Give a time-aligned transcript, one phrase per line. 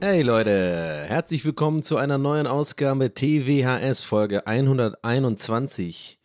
[0.00, 6.18] Hey Leute, herzlich willkommen zu einer neuen Ausgabe TWHS Folge 121.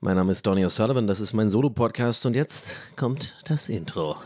[0.00, 4.16] Mein Name ist Donny O'Sullivan, das ist mein Solo-Podcast und jetzt kommt das Intro.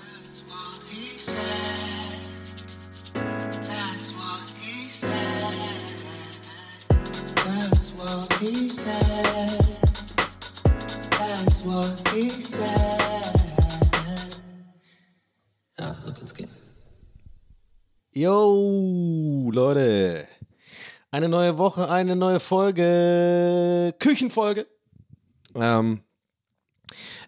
[11.18, 11.80] Ja, so
[18.16, 20.28] Yo, Leute.
[21.10, 23.92] Eine neue Woche, eine neue Folge.
[23.98, 24.68] Küchenfolge.
[25.56, 26.00] Ähm,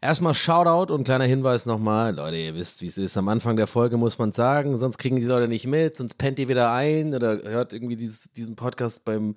[0.00, 2.14] erstmal Shoutout und kleiner Hinweis nochmal.
[2.14, 3.16] Leute, ihr wisst, wie es ist.
[3.16, 6.38] Am Anfang der Folge muss man sagen, sonst kriegen die Leute nicht mit, sonst pennt
[6.38, 9.34] ihr wieder ein oder hört irgendwie dieses, diesen Podcast beim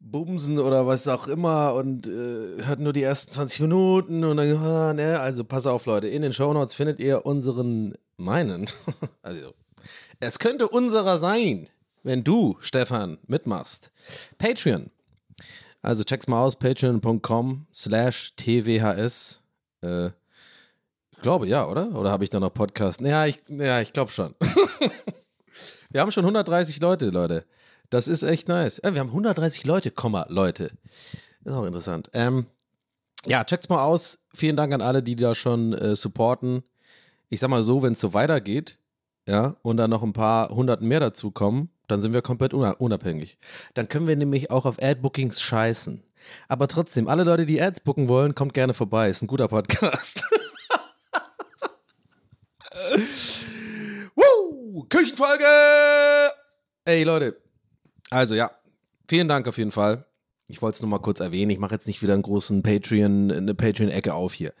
[0.00, 4.56] Bumsen oder was auch immer und äh, hört nur die ersten 20 Minuten und dann,
[4.56, 6.08] ah, ne, also pass auf, Leute.
[6.08, 8.70] In den Shownotes findet ihr unseren, meinen,
[9.22, 9.52] also
[10.22, 11.68] es könnte unserer sein,
[12.04, 13.90] wenn du, Stefan, mitmachst.
[14.38, 14.90] Patreon.
[15.82, 19.42] Also check's mal aus, patreon.com slash tvhs.
[19.82, 21.92] Äh, ich glaube, ja, oder?
[21.96, 23.00] Oder habe ich da noch Podcast?
[23.00, 24.36] Ja, ich, ja, ich glaube schon.
[25.90, 27.44] wir haben schon 130 Leute, Leute.
[27.90, 28.80] Das ist echt nice.
[28.84, 30.70] Ja, wir haben 130 Leute, Komma, Leute.
[31.44, 32.10] ist auch interessant.
[32.12, 32.46] Ähm,
[33.26, 34.20] ja, check's mal aus.
[34.32, 36.62] Vielen Dank an alle, die da schon äh, supporten.
[37.28, 38.78] Ich sag mal so, wenn es so weitergeht,
[39.26, 43.38] ja, und dann noch ein paar hundert mehr dazukommen, dann sind wir komplett unabhängig.
[43.74, 46.02] Dann können wir nämlich auch auf Ad-Bookings scheißen.
[46.48, 49.10] Aber trotzdem, alle Leute, die Ads booken wollen, kommt gerne vorbei.
[49.10, 50.22] Ist ein guter Podcast.
[54.14, 54.84] Woo!
[54.88, 55.44] Küchenfolge!
[56.84, 57.40] Ey, Leute.
[58.10, 58.50] Also ja,
[59.08, 60.04] vielen Dank auf jeden Fall.
[60.48, 61.50] Ich wollte es nur mal kurz erwähnen.
[61.50, 64.52] Ich mache jetzt nicht wieder einen großen Patreon, eine Patreon-Ecke auf hier.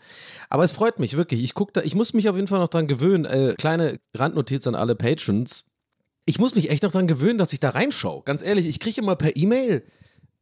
[0.48, 1.42] Aber es freut mich wirklich.
[1.42, 3.24] Ich gucke da, ich muss mich auf jeden Fall noch dran gewöhnen.
[3.24, 5.64] Äh, kleine Randnotiz an alle Patrons.
[6.24, 8.22] Ich muss mich echt noch dran gewöhnen, dass ich da reinschaue.
[8.24, 9.82] Ganz ehrlich, ich kriege immer per E-Mail,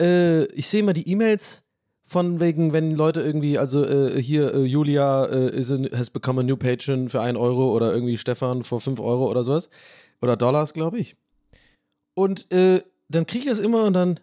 [0.00, 1.62] äh, ich sehe immer die E-Mails
[2.04, 6.40] von wegen, wenn Leute irgendwie, also äh, hier äh, Julia äh, is a, has become
[6.40, 9.70] a new patron für 1 Euro oder irgendwie Stefan für 5 Euro oder sowas.
[10.20, 11.16] Oder Dollars, glaube ich.
[12.14, 14.20] Und äh, dann kriege ich das immer und dann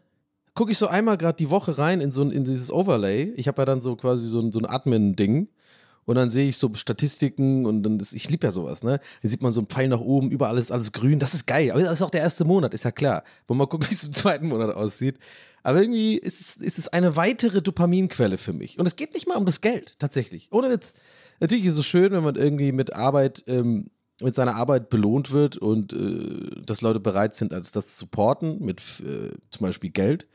[0.58, 3.32] gucke ich so einmal gerade die Woche rein in so in dieses Overlay.
[3.36, 5.48] Ich habe ja dann so quasi so ein, so ein Admin-Ding.
[6.06, 9.02] Und dann sehe ich so Statistiken und dann ist, ich liebe ja sowas, ne?
[9.22, 11.20] Dann sieht man so einen Pfeil nach oben, überall ist alles grün.
[11.20, 11.70] Das ist geil.
[11.70, 13.24] Aber das ist auch der erste Monat, ist ja klar.
[13.46, 15.20] Wollen wir mal gucken, wie es im zweiten Monat aussieht.
[15.62, 18.80] Aber irgendwie ist es, ist es eine weitere Dopaminquelle für mich.
[18.80, 20.48] Und es geht nicht mal um das Geld, tatsächlich.
[20.52, 20.94] Ohne Witz.
[21.40, 23.92] Natürlich ist es schön, wenn man irgendwie mit Arbeit ähm,
[24.22, 28.82] mit seiner Arbeit belohnt wird und äh, dass Leute bereit sind, das zu supporten mit
[29.02, 30.28] äh, zum Beispiel Geld.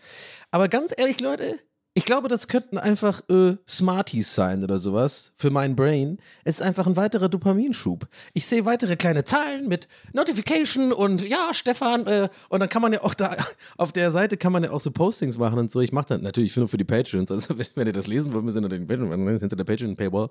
[0.50, 1.58] Aber ganz ehrlich, Leute,
[1.94, 6.18] ich glaube, das könnten einfach äh, Smarties sein oder sowas für mein Brain.
[6.44, 8.08] Es ist einfach ein weiterer Dopaminschub.
[8.32, 12.06] Ich sehe weitere kleine Zahlen mit Notification und ja, Stefan.
[12.06, 13.36] Äh, und dann kann man ja auch da
[13.76, 15.80] auf der Seite kann man ja auch so Postings machen und so.
[15.80, 17.30] Ich mache das natürlich nur für die Patrons.
[17.30, 19.96] Also wenn, wenn ihr das lesen wollt, wir sind unter den Patreon, hinter der Patreon
[19.96, 20.30] Paywall,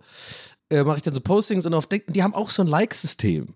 [0.71, 3.53] äh, mache ich dann so Postings und auf die haben auch so ein Like-System.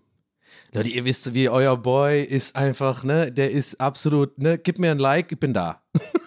[0.72, 3.32] Leute, ihr wisst, wie euer Boy ist einfach, ne?
[3.32, 4.58] Der ist absolut, ne?
[4.58, 5.82] Gib mir ein Like, ich bin da.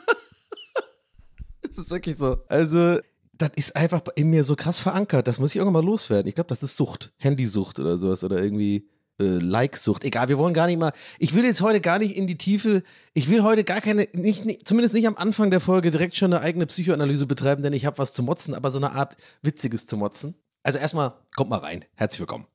[1.70, 2.38] Das ist wirklich so.
[2.48, 2.98] Also,
[3.34, 5.28] das ist einfach in mir so krass verankert.
[5.28, 6.28] Das muss ich irgendwann mal loswerden.
[6.28, 7.14] Ich glaube, das ist Sucht.
[7.18, 8.90] Handysucht oder sowas oder irgendwie
[9.20, 10.04] äh, Like-Sucht.
[10.04, 10.92] Egal, wir wollen gar nicht mal.
[11.20, 12.84] Ich will jetzt heute gar nicht in die Tiefe.
[13.14, 16.34] Ich will heute gar keine, nicht, nicht, zumindest nicht am Anfang der Folge direkt schon
[16.34, 19.86] eine eigene Psychoanalyse betreiben, denn ich habe was zu motzen, aber so eine Art Witziges
[19.86, 20.36] zu motzen.
[20.64, 21.86] Also erstmal, kommt mal rein.
[21.96, 22.48] Herzlich willkommen.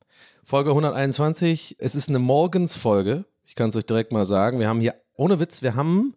[0.43, 1.77] Folge 121.
[1.79, 3.25] Es ist eine Morgensfolge.
[3.45, 4.59] Ich kann es euch direkt mal sagen.
[4.59, 6.15] Wir haben hier, ohne Witz, wir haben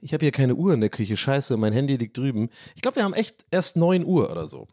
[0.00, 1.16] ich habe hier keine Uhr in der Küche.
[1.16, 2.50] Scheiße, mein Handy liegt drüben.
[2.74, 4.68] Ich glaube, wir haben echt erst 9 Uhr oder so.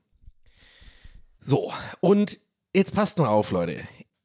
[1.39, 2.39] So, und
[2.75, 3.79] jetzt passt mal auf, Leute.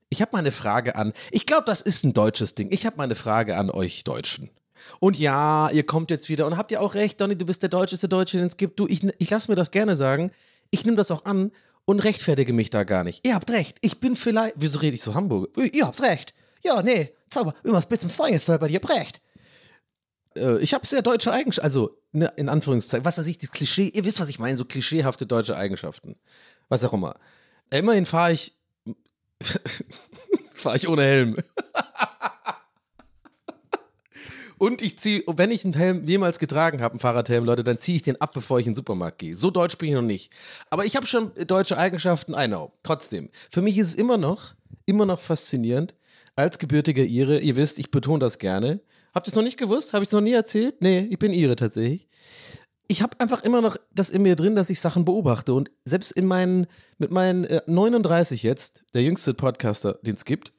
[0.08, 1.12] Ich habe mal eine Frage an.
[1.30, 2.68] Ich glaube, das ist ein deutsches Ding.
[2.70, 4.50] Ich habe mal eine Frage an euch Deutschen.
[4.98, 7.68] Und ja, ihr kommt jetzt wieder und habt ihr auch recht, Donny, du bist der
[7.68, 8.80] deutscheste Deutsche, den es gibt.
[8.80, 10.32] Du, ich, ich lasse mir das gerne sagen.
[10.70, 11.52] Ich nehme das auch an
[11.84, 13.26] und rechtfertige mich da gar nicht.
[13.26, 13.78] Ihr habt recht.
[13.82, 14.54] Ich bin vielleicht.
[14.56, 15.50] Wieso rede ich so Hamburg?
[15.72, 16.34] Ihr habt recht.
[16.64, 17.12] Ja, nee.
[17.28, 18.74] Zauber, immer ein bisschen Feuer bei dir.
[18.74, 19.20] Ihr habt recht
[20.34, 24.04] ich habe sehr deutsche Eigenschaften, also ne, in Anführungszeichen, was weiß ich, das Klischee, ihr
[24.04, 26.16] wisst, was ich meine, so klischeehafte deutsche Eigenschaften.
[26.68, 27.16] Was auch immer.
[27.70, 28.56] Immerhin fahre ich,
[30.54, 31.36] fahre ich ohne Helm.
[34.58, 37.96] Und ich ziehe, wenn ich einen Helm jemals getragen habe, einen Fahrradhelm, Leute, dann ziehe
[37.96, 39.34] ich den ab, bevor ich in den Supermarkt gehe.
[39.34, 40.30] So deutsch bin ich noch nicht.
[40.68, 42.70] Aber ich habe schon deutsche Eigenschaften, I know.
[42.82, 43.30] Trotzdem.
[43.50, 44.54] Für mich ist es immer noch,
[44.84, 45.94] immer noch faszinierend,
[46.36, 48.80] als gebürtiger Ire, ihr wisst, ich betone das gerne,
[49.14, 49.92] Habt ihr es noch nicht gewusst?
[49.92, 50.80] Habe ich es noch nie erzählt?
[50.80, 52.08] Nee, ich bin ihre tatsächlich.
[52.86, 55.54] Ich habe einfach immer noch das in mir drin, dass ich Sachen beobachte.
[55.54, 56.66] Und selbst in meinen,
[56.98, 60.52] mit meinen äh, 39 jetzt, der jüngste Podcaster, den es gibt,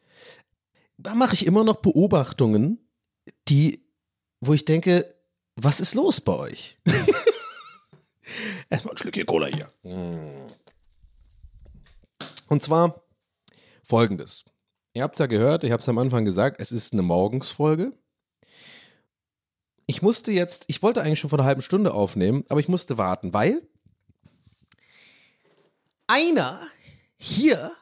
[0.98, 2.80] da mache ich immer noch Beobachtungen,
[3.48, 3.86] die,
[4.40, 5.14] wo ich denke,
[5.56, 6.78] was ist los bei euch?
[8.70, 9.70] Erstmal ein Schlückchen Cola hier.
[12.48, 13.04] Und zwar
[13.84, 14.46] folgendes.
[14.94, 17.94] Ihr habt es ja gehört, ich habe es am Anfang gesagt, es ist eine Morgensfolge
[19.92, 22.98] ich musste jetzt, ich wollte eigentlich schon vor einer halben Stunde aufnehmen, aber ich musste
[22.98, 23.62] warten, weil
[26.08, 26.66] einer
[27.18, 27.74] hier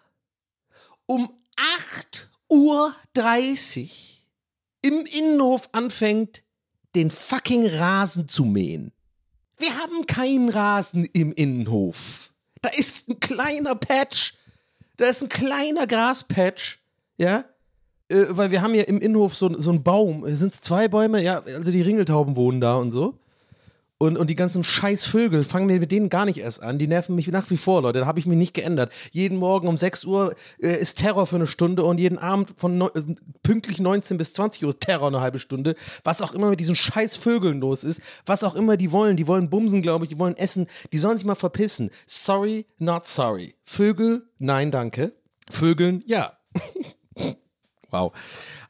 [1.06, 2.96] um 8.30 Uhr
[4.82, 6.42] im Innenhof anfängt,
[6.96, 8.92] den fucking Rasen zu mähen.
[9.58, 12.34] Wir haben keinen Rasen im Innenhof.
[12.64, 14.34] Da ist ein kleiner Patch.
[14.98, 16.80] Da ist ein kleiner Graspatch.
[17.18, 17.46] Ja?
[18.10, 20.24] Äh, weil wir haben ja im Innenhof so, so einen Baum.
[20.28, 21.22] Sind es zwei Bäume?
[21.24, 23.16] Ja, also die Ringeltauben wohnen da und so.
[24.02, 26.80] Und, und die ganzen scheiß Vögel fangen mir mit denen gar nicht erst an.
[26.80, 28.00] Die nerven mich nach wie vor, Leute.
[28.00, 28.94] Da habe ich mich nicht geändert.
[29.12, 32.78] Jeden Morgen um 6 Uhr äh, ist Terror für eine Stunde und jeden Abend von
[32.78, 33.02] ne äh,
[33.44, 35.76] pünktlich 19 bis 20 Uhr Terror eine halbe Stunde.
[36.06, 38.00] Was auch immer mit diesen scheiß Vögeln los ist.
[38.26, 39.18] Was auch immer die wollen.
[39.18, 40.10] Die wollen bumsen, glaube ich.
[40.10, 40.68] Die wollen essen.
[40.94, 41.92] Die sollen sich mal verpissen.
[42.06, 43.56] Sorry, not sorry.
[43.66, 45.12] Vögel, nein, danke.
[45.50, 46.38] Vögeln, ja.
[47.92, 48.14] Wow.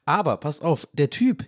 [0.05, 1.45] Aber pass auf, der Typ,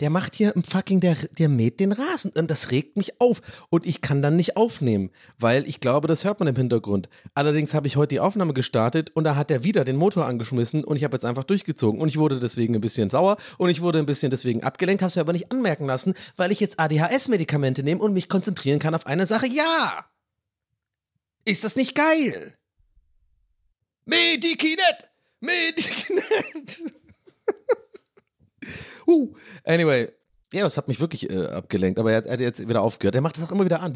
[0.00, 3.40] der macht hier im fucking, der, der mäht den Rasen und das regt mich auf
[3.70, 7.08] und ich kann dann nicht aufnehmen, weil ich glaube, das hört man im Hintergrund.
[7.34, 10.84] Allerdings habe ich heute die Aufnahme gestartet und da hat er wieder den Motor angeschmissen
[10.84, 13.80] und ich habe jetzt einfach durchgezogen und ich wurde deswegen ein bisschen sauer und ich
[13.80, 17.82] wurde ein bisschen deswegen abgelenkt, hast du aber nicht anmerken lassen, weil ich jetzt ADHS-Medikamente
[17.82, 19.46] nehme und mich konzentrieren kann auf eine Sache.
[19.46, 20.04] Ja!
[21.44, 22.54] Ist das nicht geil?
[24.04, 25.08] Medikinet!
[25.46, 26.92] Medikament.
[29.06, 29.34] uh,
[29.64, 30.08] anyway.
[30.52, 33.16] Ja, das hat mich wirklich äh, abgelenkt, aber er, er, hat jetzt wieder aufgehört.
[33.16, 33.92] Er macht das auch immer wieder an.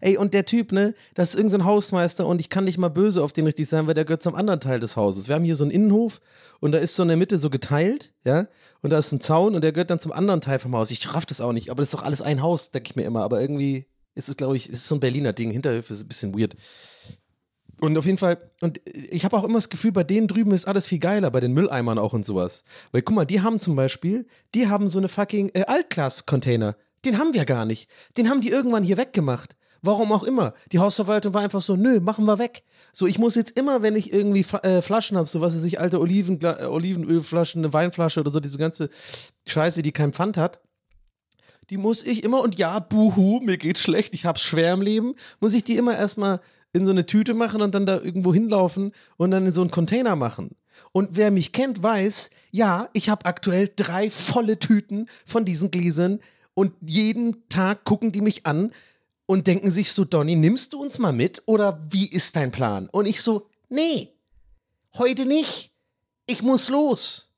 [0.00, 2.88] Ey, und der Typ, ne, das ist irgendein so Hausmeister und ich kann nicht mal
[2.88, 5.28] böse auf den richtig sein, weil der gehört zum anderen Teil des Hauses.
[5.28, 6.20] Wir haben hier so einen Innenhof
[6.60, 8.46] und da ist so in der Mitte so geteilt, ja,
[8.82, 10.90] und da ist ein Zaun und der gehört dann zum anderen Teil vom Haus.
[10.90, 13.04] Ich raff das auch nicht, aber das ist doch alles ein Haus, denke ich mir
[13.04, 13.86] immer, aber irgendwie
[14.20, 15.50] ist es, glaube ich, ist so ein Berliner Ding.
[15.50, 16.54] Hinterhöfe ist ein bisschen weird.
[17.80, 20.68] Und auf jeden Fall, und ich habe auch immer das Gefühl, bei denen drüben ist
[20.68, 22.62] alles viel geiler, bei den Mülleimern auch und sowas.
[22.92, 26.76] Weil guck mal, die haben zum Beispiel, die haben so eine fucking äh, Altglas-Container.
[27.06, 27.88] Den haben wir gar nicht.
[28.18, 29.56] Den haben die irgendwann hier weggemacht.
[29.82, 30.52] Warum auch immer.
[30.72, 32.64] Die Hausverwaltung war einfach so, nö, machen wir weg.
[32.92, 35.80] So, ich muss jetzt immer, wenn ich irgendwie äh, Flaschen habe, so was weiß ich,
[35.80, 38.90] alte Oliven, äh, Olivenölflaschen, eine Weinflasche oder so, diese ganze
[39.46, 40.60] Scheiße, die kein Pfand hat,
[41.70, 45.14] die muss ich immer, und ja, buhu, mir geht's schlecht, ich hab's schwer im Leben,
[45.38, 46.40] muss ich die immer erstmal
[46.72, 49.70] in so eine Tüte machen und dann da irgendwo hinlaufen und dann in so einen
[49.70, 50.56] Container machen.
[50.92, 56.20] Und wer mich kennt, weiß, ja, ich habe aktuell drei volle Tüten von diesen Gläsern
[56.54, 58.72] und jeden Tag gucken die mich an
[59.26, 62.88] und denken sich so, Donny, nimmst du uns mal mit oder wie ist dein Plan?
[62.90, 64.08] Und ich so, nee,
[64.98, 65.70] heute nicht.
[66.26, 67.30] Ich muss los.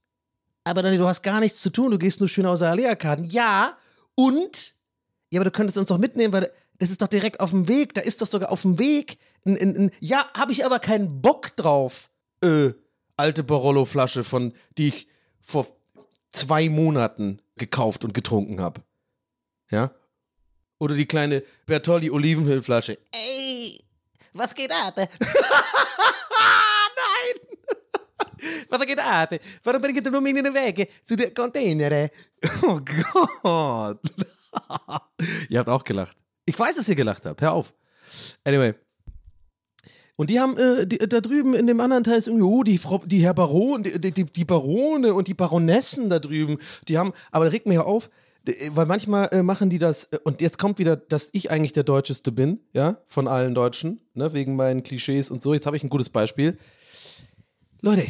[0.64, 3.24] Aber Donny, du hast gar nichts zu tun, du gehst nur schön aus der Alea-Karten.
[3.24, 3.76] Ja,
[4.14, 4.74] und,
[5.30, 7.94] ja, aber du könntest uns doch mitnehmen, weil das ist doch direkt auf dem Weg,
[7.94, 9.18] da ist doch sogar auf dem Weg.
[9.44, 12.10] Ein, ein, ein, ja, habe ich aber keinen Bock drauf.
[12.42, 12.72] Äh,
[13.16, 15.06] alte Barolo-Flasche, von die ich
[15.40, 15.66] vor
[16.30, 18.82] zwei Monaten gekauft und getrunken habe.
[19.70, 19.92] Ja?
[20.78, 22.98] Oder die kleine Bertolli Olivenölflasche.
[23.14, 23.78] Ey,
[24.32, 24.96] was geht ab?
[28.68, 29.34] Was ab?
[29.62, 32.08] Warum bringt ihr nur mich in den Weg zu den Container?
[32.62, 34.00] Oh Gott.
[35.48, 36.16] ihr habt auch gelacht.
[36.44, 37.40] Ich weiß, dass ihr gelacht habt.
[37.40, 37.72] Hör auf.
[38.44, 38.74] Anyway.
[40.16, 43.20] Und die haben äh, die, da drüben in dem anderen Teil oh, die Frau, die
[43.20, 46.58] Herr Baron, die, die, die Barone und die Baronessen da drüben,
[46.88, 48.10] die haben, aber regt mir ja auf,
[48.70, 51.84] weil manchmal äh, machen die das, äh, und jetzt kommt wieder, dass ich eigentlich der
[51.84, 55.54] Deutscheste bin, ja, von allen Deutschen, ne, wegen meinen Klischees und so.
[55.54, 56.58] Jetzt habe ich ein gutes Beispiel.
[57.80, 58.06] Leute,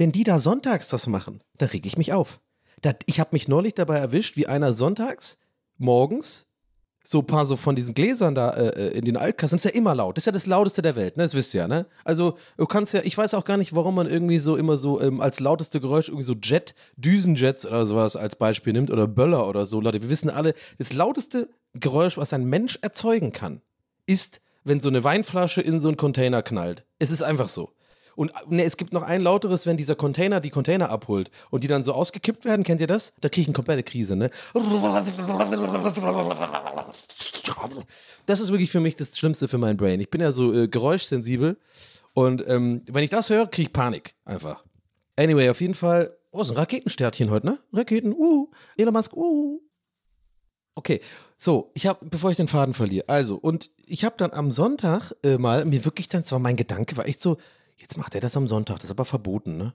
[0.00, 2.40] wenn die da sonntags das machen, dann reg ich mich auf.
[2.80, 5.38] Da, ich habe mich neulich dabei erwischt, wie einer sonntags
[5.76, 6.46] morgens
[7.04, 9.74] so ein paar so von diesen Gläsern da äh, äh in den Altkassen, das ist
[9.74, 10.16] ja immer laut.
[10.16, 11.24] Das ist ja das lauteste der Welt, ne?
[11.24, 11.84] Das wisst ihr ja, ne?
[12.02, 15.02] Also, du kannst ja, ich weiß auch gar nicht, warum man irgendwie so immer so
[15.02, 19.46] ähm, als lauteste Geräusch irgendwie so Jet, Düsenjets oder sowas als Beispiel nimmt oder Böller
[19.48, 19.82] oder so.
[19.82, 23.60] Leute, wir wissen alle, das lauteste Geräusch, was ein Mensch erzeugen kann,
[24.06, 26.84] ist, wenn so eine Weinflasche in so einen Container knallt.
[26.98, 27.70] Es ist einfach so.
[28.16, 31.68] Und ne, es gibt noch ein lauteres, wenn dieser Container die Container abholt und die
[31.68, 32.64] dann so ausgekippt werden.
[32.64, 33.14] Kennt ihr das?
[33.20, 34.30] Da kriege ich eine komplette Krise, ne?
[38.26, 40.00] Das ist wirklich für mich das Schlimmste für mein Brain.
[40.00, 41.56] Ich bin ja so äh, geräuschsensibel
[42.14, 44.64] und ähm, wenn ich das höre, kriege ich Panik einfach.
[45.16, 46.16] Anyway, auf jeden Fall.
[46.32, 47.58] Oh, so ein Raketensternchen heute, ne?
[47.72, 48.48] Raketen, uh.
[48.76, 49.60] Elon Musk, uh.
[50.76, 51.00] Okay,
[51.36, 55.12] so, ich habe, bevor ich den Faden verliere, also, und ich habe dann am Sonntag
[55.24, 57.38] äh, mal mir wirklich dann, zwar mein Gedanke war echt so,
[57.80, 59.74] Jetzt macht er das am Sonntag, das ist aber verboten, ne?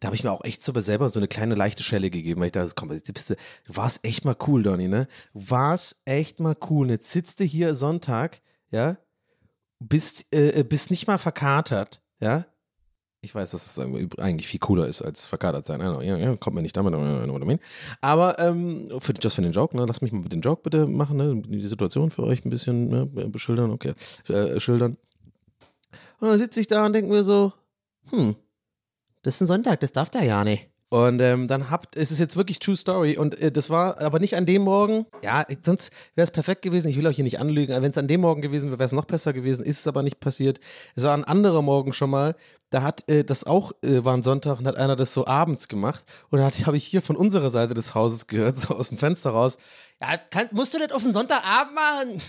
[0.00, 2.46] Da habe ich mir auch echt so selber so eine kleine leichte Schelle gegeben, weil
[2.46, 3.34] ich dachte, komm, jetzt bist du,
[3.66, 5.08] du warst echt mal cool, Donny, ne?
[5.32, 6.90] Du warst echt mal cool.
[6.90, 8.98] jetzt sitzt du hier Sonntag, ja?
[9.78, 12.46] Bist, äh, bist nicht mal verkatert, ja?
[13.22, 15.80] Ich weiß, dass es eigentlich viel cooler ist als verkatert sein.
[15.80, 16.94] Ja, ja, kommt mir nicht damit.
[18.00, 19.84] Aber ähm, für, just für den Joke, ne?
[19.84, 21.42] Lass mich mal mit dem Joke bitte machen, ne?
[21.42, 23.06] Die Situation für euch ein bisschen ne?
[23.06, 23.94] beschildern, okay.
[24.28, 24.96] Äh, schildern.
[26.20, 27.52] Und dann sitze ich da und denke mir so,
[28.10, 28.36] hm,
[29.22, 30.68] das ist ein Sonntag, das darf der ja nicht.
[30.88, 34.20] Und ähm, dann habt, es ist jetzt wirklich True Story und äh, das war aber
[34.20, 35.04] nicht an dem Morgen.
[35.24, 36.88] Ja, sonst wäre es perfekt gewesen.
[36.88, 37.74] Ich will euch hier nicht anlügen.
[37.82, 39.64] Wenn es an dem Morgen gewesen wäre, wäre es noch besser gewesen.
[39.64, 40.60] Ist es aber nicht passiert.
[40.94, 42.36] Es war ein anderer Morgen schon mal.
[42.70, 45.66] Da hat äh, das auch, äh, war ein Sonntag und hat einer das so abends
[45.66, 46.04] gemacht.
[46.30, 49.30] Und da habe ich hier von unserer Seite des Hauses gehört, so aus dem Fenster
[49.30, 49.56] raus.
[50.00, 52.22] Ja, kann, musst du das auf den Sonntagabend machen?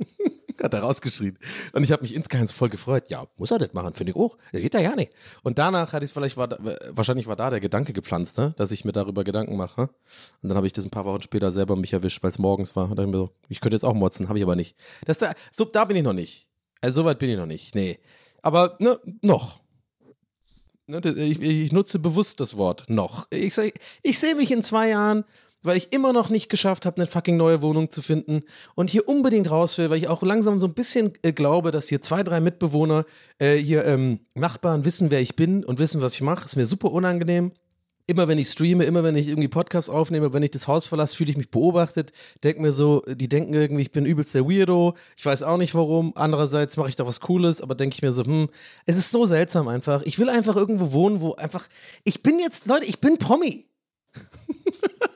[0.62, 1.38] hat er rausgeschrien.
[1.72, 3.10] Und ich habe mich insgeheim voll gefreut.
[3.10, 4.36] Ja, muss er das machen, finde ich auch.
[4.52, 5.12] Der geht ja nicht.
[5.42, 6.48] Und danach hatte ich vielleicht, war,
[6.88, 8.54] wahrscheinlich war da der Gedanke gepflanzt, ne?
[8.56, 9.82] dass ich mir darüber Gedanken mache.
[10.42, 12.76] Und dann habe ich das ein paar Wochen später selber mich erwischt, weil es morgens
[12.76, 12.90] war.
[12.90, 14.76] Und dann mir so, ich könnte jetzt auch motzen, habe ich aber nicht.
[15.04, 16.46] Das da, so, da bin ich noch nicht.
[16.80, 17.74] Also so weit bin ich noch nicht.
[17.74, 17.98] Nee.
[18.42, 19.60] Aber, ne, noch.
[20.86, 23.26] Ne, ich, ich, nutze bewusst das Wort noch.
[23.30, 23.56] Ich,
[24.02, 25.24] ich sehe mich in zwei Jahren
[25.62, 28.42] weil ich immer noch nicht geschafft habe, eine fucking neue Wohnung zu finden
[28.74, 31.88] und hier unbedingt raus will, weil ich auch langsam so ein bisschen äh, glaube, dass
[31.88, 33.04] hier zwei, drei Mitbewohner,
[33.38, 36.44] äh, hier ähm, Nachbarn wissen, wer ich bin und wissen, was ich mache.
[36.44, 37.52] Ist mir super unangenehm.
[38.06, 41.14] Immer wenn ich streame, immer wenn ich irgendwie Podcasts aufnehme, wenn ich das Haus verlasse,
[41.14, 42.10] fühle ich mich beobachtet.
[42.42, 44.96] Denke mir so, die denken irgendwie, ich bin übelst der Weirdo.
[45.16, 46.12] Ich weiß auch nicht warum.
[46.16, 48.48] Andererseits mache ich da was Cooles, aber denke ich mir so, hm,
[48.84, 50.02] es ist so seltsam einfach.
[50.06, 51.68] Ich will einfach irgendwo wohnen, wo einfach,
[52.02, 53.66] ich bin jetzt, Leute, ich bin Promi.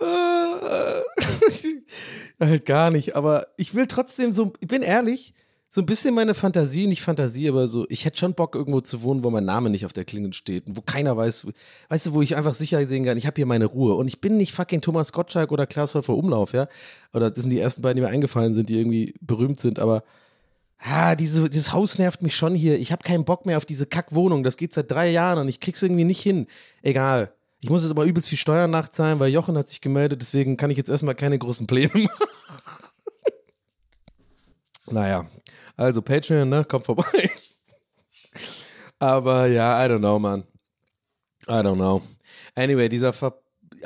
[2.40, 5.34] halt gar nicht, aber ich will trotzdem so, ich bin ehrlich,
[5.70, 9.02] so ein bisschen meine Fantasie, nicht Fantasie, aber so, ich hätte schon Bock, irgendwo zu
[9.02, 11.46] wohnen, wo mein Name nicht auf der Klinge steht und wo keiner weiß,
[11.90, 13.94] weißt du, wo ich einfach sicher sehen kann, ich habe hier meine Ruhe.
[13.94, 16.68] Und ich bin nicht fucking Thomas Gottschalk oder Klaas Häufer Umlauf, ja,
[17.12, 20.04] oder das sind die ersten beiden, die mir eingefallen sind, die irgendwie berühmt sind, aber
[20.78, 23.84] ah, diese, dieses Haus nervt mich schon hier, ich habe keinen Bock mehr auf diese
[23.84, 26.46] Kackwohnung, das geht seit drei Jahren und ich krieg's irgendwie nicht hin,
[26.82, 27.34] egal.
[27.60, 30.70] Ich muss jetzt aber übelst viel Steuern nachzahlen, weil Jochen hat sich gemeldet, deswegen kann
[30.70, 32.28] ich jetzt erstmal keine großen Pläne machen.
[34.86, 35.26] naja,
[35.76, 37.30] also Patreon, ne, kommt vorbei.
[38.98, 40.44] aber ja, I don't know, man.
[41.48, 42.02] I don't know.
[42.54, 43.34] Anyway, dieser Ver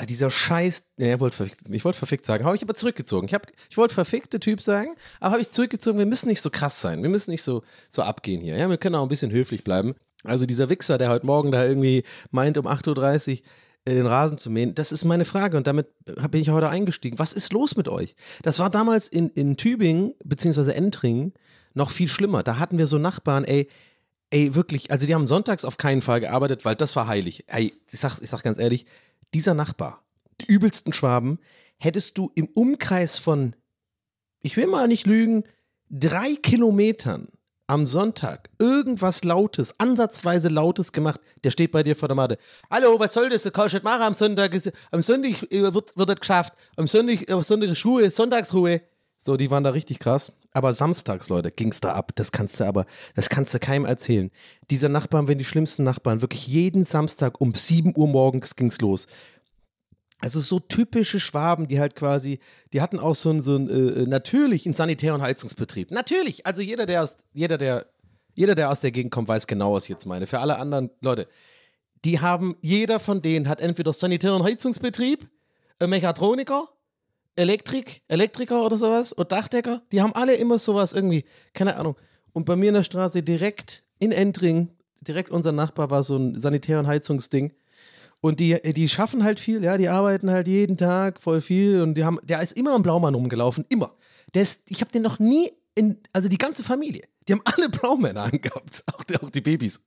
[0.09, 3.27] dieser Scheiß, ja, wollt verfickt, ich wollte verfickt sagen, habe ich aber zurückgezogen.
[3.27, 3.37] Ich,
[3.69, 7.03] ich wollte verfickte Typ sagen, aber habe ich zurückgezogen, wir müssen nicht so krass sein,
[7.03, 8.57] wir müssen nicht so, so abgehen hier.
[8.57, 9.95] Ja, wir können auch ein bisschen höflich bleiben.
[10.25, 13.43] Also dieser Wichser, der heute Morgen da irgendwie meint, um 8.30 Uhr
[13.87, 17.19] den Rasen zu mähen, das ist meine Frage und damit bin ich heute eingestiegen.
[17.19, 18.15] Was ist los mit euch?
[18.43, 21.33] Das war damals in, in Tübingen, beziehungsweise Entring,
[21.75, 22.43] noch viel schlimmer.
[22.43, 23.69] Da hatten wir so Nachbarn, ey,
[24.31, 27.45] ey, wirklich, also die haben sonntags auf keinen Fall gearbeitet, weil das war heilig.
[27.49, 28.87] Ey, ich sag, ich sag ganz ehrlich,
[29.35, 30.03] dieser Nachbar,
[30.41, 31.39] die übelsten Schwaben,
[31.79, 33.57] hättest du im Umkreis von,
[34.41, 35.45] ich will mal nicht lügen,
[35.91, 37.29] drei Kilometern
[37.67, 42.39] am Sonntag irgendwas Lautes, ansatzweise Lautes gemacht, der steht bei dir vor der Matte.
[42.71, 43.43] Hallo, was soll das?
[43.43, 44.55] Du kannst nicht machen am Sonntag.
[44.91, 46.53] Am Sonntag äh, wird, wird das geschafft.
[46.77, 48.83] Am Sonntag, am Sonntag ist Ruhe, Sonntagsruhe.
[49.19, 50.33] So, die waren da richtig krass.
[50.55, 52.13] Aber samstags, Leute, ging's da ab.
[52.17, 54.31] Das kannst du aber, das kannst du keinem erzählen.
[54.71, 56.21] Diese Nachbarn wenn die schlimmsten Nachbarn.
[56.21, 59.07] Wirklich jeden Samstag um 7 Uhr morgens ging's los.
[60.23, 62.39] Also so typische Schwaben, die halt quasi,
[62.73, 65.91] die hatten auch so ein, so ein äh, natürlich einen Sanitär- und Heizungsbetrieb.
[65.91, 66.47] Natürlich.
[66.47, 67.87] Also jeder, der aus, jeder, der,
[68.35, 70.29] jeder, der aus der Gegend kommt, weiß genau, was ich jetzt meine.
[70.29, 71.27] Für alle anderen Leute,
[72.05, 75.29] die haben, jeder von denen hat entweder Sanitär- und Heizungsbetrieb,
[75.85, 76.69] Mechatroniker,
[77.35, 79.83] Elektrik, Elektriker oder sowas und Dachdecker.
[79.91, 81.97] Die haben alle immer sowas irgendwie, keine Ahnung.
[82.33, 84.69] Und bei mir in der Straße direkt in Entring,
[85.01, 87.53] direkt unser Nachbar war so ein Sanitär- und Heizungsding.
[88.23, 91.95] Und die, die schaffen halt viel, ja, die arbeiten halt jeden Tag voll viel und
[91.95, 93.97] die haben, der ist immer im Blaumann rumgelaufen, immer.
[94.33, 97.69] Der ist, ich habe den noch nie in, also die ganze Familie, die haben alle
[97.69, 99.81] Blaumänner angehabt, auch die, auch die Babys.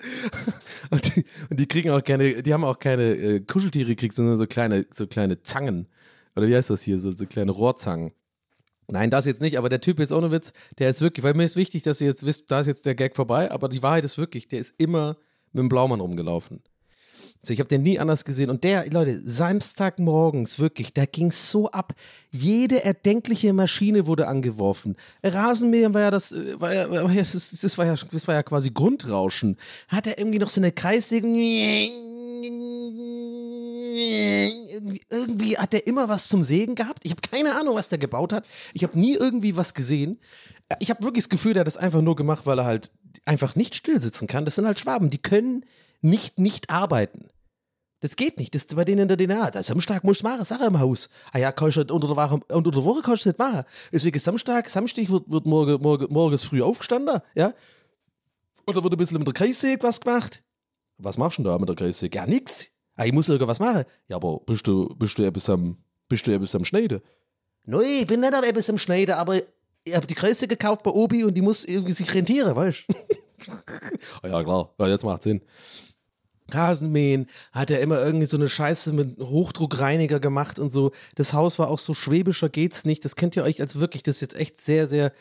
[0.90, 4.38] und, die, und die kriegen auch keine, die haben auch keine äh, Kuscheltiere gekriegt, sondern
[4.38, 5.88] so kleine, so kleine Zangen.
[6.34, 8.12] Oder wie heißt das hier, so, so kleine Rohrzangen.
[8.86, 11.44] Nein, das jetzt nicht, aber der Typ jetzt ohne Witz, der ist wirklich, weil mir
[11.44, 14.04] ist wichtig, dass ihr jetzt wisst, da ist jetzt der Gag vorbei, aber die Wahrheit
[14.04, 15.18] ist wirklich, der ist immer
[15.52, 16.62] mit dem Blaumann rumgelaufen.
[17.44, 18.50] So, ich habe den nie anders gesehen.
[18.50, 21.92] Und der, Leute, Samstagmorgens, wirklich, da ging es so ab.
[22.30, 24.94] Jede erdenkliche Maschine wurde angeworfen.
[25.24, 28.36] Rasenmäher war ja das, äh, war ja, war ja, das, das, war ja, das war
[28.36, 29.56] ja quasi Grundrauschen.
[29.88, 31.26] Hat er irgendwie noch so eine Kreissäge.
[35.10, 37.00] Irgendwie, hat er immer was zum Sägen gehabt.
[37.02, 38.46] Ich habe keine Ahnung, was der gebaut hat.
[38.72, 40.20] Ich habe nie irgendwie was gesehen.
[40.78, 42.92] Ich habe wirklich das Gefühl, der hat das einfach nur gemacht, weil er halt
[43.24, 44.44] einfach nicht still sitzen kann.
[44.44, 45.64] Das sind halt Schwaben, die können
[46.02, 47.28] nicht nicht arbeiten.
[48.02, 48.52] Das geht nicht.
[48.52, 49.52] Das ist bei denen in der DNA.
[49.52, 51.08] Der Samstag musst du machen, Sache im Haus.
[51.30, 53.64] Ah ja, kannst du unter der Woche, unter der Woche kannst du das nicht machen.
[53.92, 57.54] Deswegen Samstag, Samstag wird, wird morgen, morgen, morgens früh aufgestanden, ja.
[58.66, 60.42] Oder wird ein bisschen mit der Kreissäge was gemacht.
[60.98, 62.18] Was machst du denn da mit der Kreissäge?
[62.18, 62.70] Ja, nix.
[62.96, 63.84] Ah, ich muss irgendwas machen.
[64.08, 65.76] Ja, aber bist du, bist du etwas am,
[66.08, 67.00] bist du etwas am Schneiden?
[67.64, 69.40] Nein, ich bin nicht etwas am Schneiden, aber
[69.84, 73.52] ich habe die Kreissäge gekauft bei Obi und die muss irgendwie sich rentieren, weißt du?
[74.22, 74.74] ah, ja, klar.
[74.78, 75.40] Ja, jetzt macht Sinn.
[76.54, 80.92] Rasenmähen, hat er immer irgendwie so eine Scheiße mit Hochdruckreiniger gemacht und so.
[81.14, 83.04] Das Haus war auch so schwäbischer geht's nicht.
[83.04, 85.12] Das kennt ihr euch als wirklich, das ist jetzt echt sehr, sehr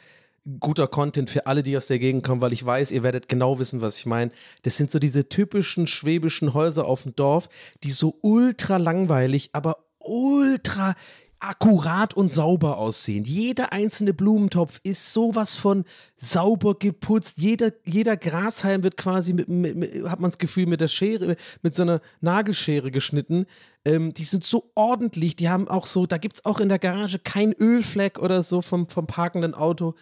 [0.59, 3.59] guter Content für alle, die aus der Gegend kommen, weil ich weiß, ihr werdet genau
[3.59, 4.31] wissen, was ich meine.
[4.63, 7.47] Das sind so diese typischen schwäbischen Häuser auf dem Dorf,
[7.83, 10.95] die so ultra langweilig, aber ultra
[11.41, 13.23] akkurat und sauber aussehen.
[13.25, 15.85] Jeder einzelne Blumentopf ist sowas von
[16.17, 17.39] sauber geputzt.
[17.39, 21.35] Jeder, jeder Grashalm wird quasi mit, mit, mit hat man das Gefühl, mit der Schere,
[21.61, 23.47] mit so einer Nagelschere geschnitten.
[23.83, 25.35] Ähm, die sind so ordentlich.
[25.35, 28.61] Die haben auch so, da gibt es auch in der Garage kein Ölfleck oder so
[28.61, 29.95] vom, vom parkenden Auto.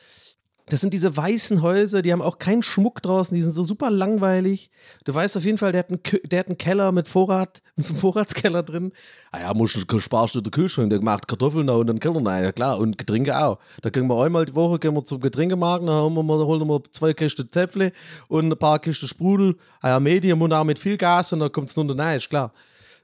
[0.70, 3.90] Das sind diese weißen Häuser, die haben auch keinen Schmuck draußen, die sind so super
[3.90, 4.70] langweilig.
[5.04, 7.88] Du weißt auf jeden Fall, der hat einen, der hat einen Keller mit Vorrat, mit
[7.88, 8.92] einem Vorratskeller drin.
[9.32, 12.24] Ah ja, musst du, sparst du den Kühlschrank, der macht Kartoffeln da und den Keller
[12.24, 13.58] rein, ja klar, und Getränke auch.
[13.82, 16.68] Da gehen wir einmal die Woche gehen wir zum Getränkemarkt, dann holen wir, mal, holen
[16.68, 17.92] wir zwei Kisten Zäpfle
[18.28, 19.56] und ein paar Kisten Sprudel.
[19.82, 22.30] Ah ja, Medium und auch mit viel Gas und dann kommt es nur rein, ist
[22.30, 22.54] klar.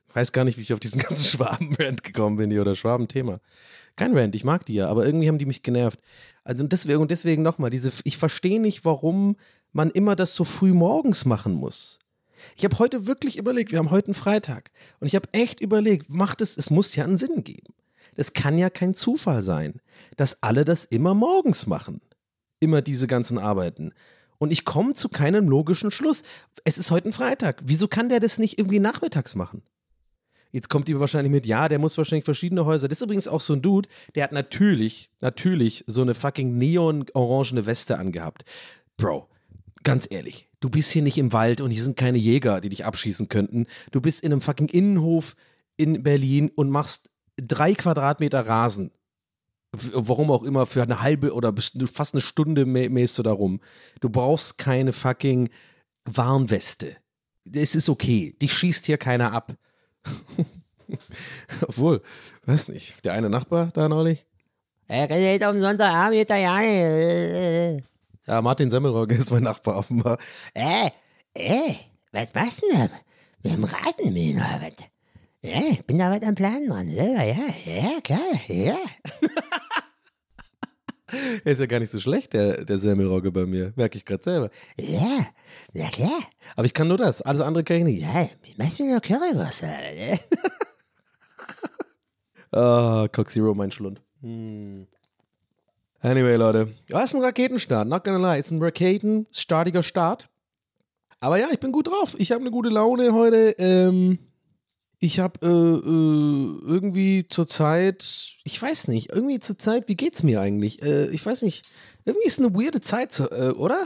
[0.09, 3.39] Ich weiß gar nicht, wie ich auf diesen ganzen Schwaben-Rand gekommen bin hier oder Schwaben-Thema.
[3.95, 5.99] Kein Rand, ich mag die ja, aber irgendwie haben die mich genervt.
[6.45, 9.35] Also deswegen und deswegen nochmal, diese, ich verstehe nicht, warum
[9.73, 11.99] man immer das so früh morgens machen muss.
[12.55, 16.09] Ich habe heute wirklich überlegt, wir haben heute einen Freitag und ich habe echt überlegt,
[16.09, 17.73] macht es, es muss ja einen Sinn geben.
[18.15, 19.81] Das kann ja kein Zufall sein,
[20.15, 21.99] dass alle das immer morgens machen.
[22.59, 23.91] Immer diese ganzen Arbeiten.
[24.37, 26.23] Und ich komme zu keinem logischen Schluss.
[26.63, 27.61] Es ist heute ein Freitag.
[27.65, 29.63] Wieso kann der das nicht irgendwie nachmittags machen?
[30.55, 32.87] Jetzt kommt die wahrscheinlich mit, ja, der muss wahrscheinlich verschiedene Häuser.
[32.87, 37.65] Das ist übrigens auch so ein Dude, der hat natürlich, natürlich so eine fucking neon-orangene
[37.65, 38.45] Weste angehabt.
[38.95, 39.27] Bro,
[39.83, 42.85] ganz ehrlich, du bist hier nicht im Wald und hier sind keine Jäger, die dich
[42.85, 43.67] abschießen könnten.
[43.91, 45.35] Du bist in einem fucking Innenhof
[45.75, 48.91] in Berlin und machst drei Quadratmeter Rasen.
[49.73, 51.53] Warum auch immer, für eine halbe oder
[51.91, 53.59] fast eine Stunde mähst du da rum.
[53.99, 55.49] Du brauchst keine fucking
[56.05, 56.95] Warnweste.
[57.51, 58.37] Es ist okay.
[58.41, 59.57] Dich schießt hier keiner ab.
[61.67, 62.01] Obwohl,
[62.45, 64.25] weiß nicht, der eine Nachbar da neulich.
[64.87, 67.83] Er geht am Sonntagabend mit der Janne.
[68.27, 70.17] Ja, Martin Semmelrogge ist mein Nachbar offenbar.
[70.53, 70.89] Äh,
[71.33, 71.75] äh,
[72.11, 72.89] was machst du denn
[73.43, 74.85] mit dem Rasenmähen oder was?
[75.41, 76.89] Ja, ich bin da was am Plan, Mann.
[76.89, 78.77] Ja, ja, ja, klar, ja.
[81.07, 83.73] Er ist ja gar nicht so schlecht, der, der Semmelrogge bei mir.
[83.75, 84.49] Merke ich gerade selber.
[84.79, 85.27] Ja,
[85.73, 86.19] na klar.
[86.55, 87.21] Aber ich kann nur das.
[87.21, 88.01] Alles andere kann ich nicht.
[88.01, 90.19] Ja, machst du nur Currywurst, ne?
[92.51, 94.01] Ah, Cock Zero, mein Schlund.
[94.21, 94.87] Hm.
[95.99, 96.69] Anyway, Leute.
[96.89, 98.39] Ja, ist ein Raketenstart, not gonna lie.
[98.39, 100.29] Ist ein raketenstartiger Start.
[101.19, 102.15] Aber ja, ich bin gut drauf.
[102.17, 103.55] Ich habe eine gute Laune heute.
[103.57, 104.19] Ähm,
[105.05, 108.03] ich habe äh, äh, irgendwie zur Zeit,
[108.43, 110.81] ich weiß nicht, irgendwie zur Zeit, wie geht's mir eigentlich?
[110.81, 111.69] Äh, ich weiß nicht,
[112.05, 113.85] irgendwie ist eine weirde Zeit, äh, oder?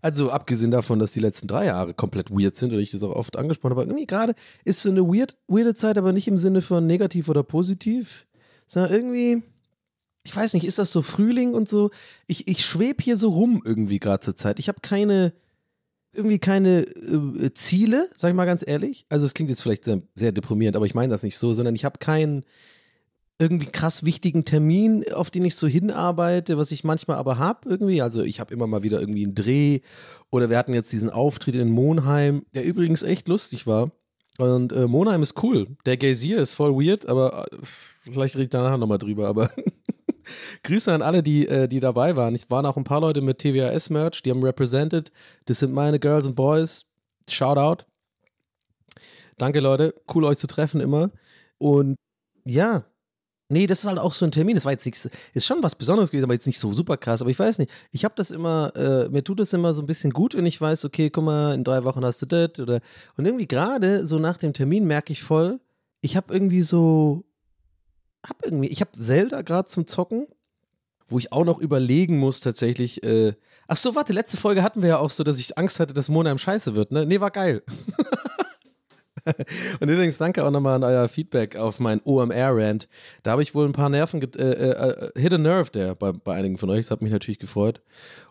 [0.00, 3.14] Also abgesehen davon, dass die letzten drei Jahre komplett weird sind und ich das auch
[3.14, 6.62] oft angesprochen habe, irgendwie gerade ist so eine weird, weirde Zeit, aber nicht im Sinne
[6.62, 8.26] von negativ oder positiv,
[8.66, 9.42] sondern irgendwie,
[10.24, 11.90] ich weiß nicht, ist das so Frühling und so?
[12.26, 14.58] Ich, ich schwebe hier so rum irgendwie gerade zur Zeit.
[14.58, 15.32] Ich habe keine,
[16.16, 19.06] irgendwie keine äh, Ziele, sag ich mal ganz ehrlich.
[19.08, 21.74] Also es klingt jetzt vielleicht sehr, sehr deprimierend, aber ich meine das nicht so, sondern
[21.74, 22.44] ich habe keinen
[23.38, 28.00] irgendwie krass wichtigen Termin, auf den ich so hinarbeite, was ich manchmal aber habe irgendwie.
[28.00, 29.80] Also ich habe immer mal wieder irgendwie einen Dreh
[30.30, 33.90] oder wir hatten jetzt diesen Auftritt in Monheim, der übrigens echt lustig war.
[34.38, 35.66] Und äh, Monheim ist cool.
[35.86, 37.56] Der Gazier ist voll weird, aber äh,
[38.10, 39.50] vielleicht rede ich danach nochmal drüber, aber
[40.62, 42.34] Grüße an alle, die, äh, die dabei waren.
[42.34, 45.12] Es waren auch ein paar Leute mit TWAS-Merch, die haben represented.
[45.46, 46.84] Das sind meine Girls and Boys.
[47.28, 47.86] Shout out.
[49.38, 49.94] Danke, Leute.
[50.12, 51.10] Cool, euch zu treffen immer.
[51.58, 51.96] Und
[52.44, 52.84] ja,
[53.48, 54.56] Nee, das ist halt auch so ein Termin.
[54.56, 57.20] Das war jetzt nichts, ist schon was Besonderes gewesen, aber jetzt nicht so super krass.
[57.20, 57.70] Aber ich weiß nicht.
[57.92, 60.60] Ich habe das immer, äh, mir tut das immer so ein bisschen gut, wenn ich
[60.60, 62.80] weiß, okay, guck mal, in drei Wochen hast du das oder.
[63.16, 65.60] Und irgendwie gerade so nach dem Termin merke ich voll,
[66.00, 67.24] ich habe irgendwie so,
[68.28, 70.26] hab irgendwie, ich habe Zelda gerade zum Zocken,
[71.08, 73.02] wo ich auch noch überlegen muss tatsächlich.
[73.02, 73.34] Äh,
[73.68, 76.08] ach so, warte, letzte Folge hatten wir ja auch so, dass ich Angst hatte, dass
[76.08, 76.92] Mona im Scheiße wird.
[76.92, 77.62] Ne, nee, war geil.
[79.80, 82.88] Und übrigens danke auch nochmal an euer Feedback auf meinen OMR-Rant.
[83.24, 86.12] Da habe ich wohl ein paar Nerven, äh, äh, äh, hit a nerve der bei,
[86.12, 86.82] bei einigen von euch.
[86.82, 87.80] Das hat mich natürlich gefreut.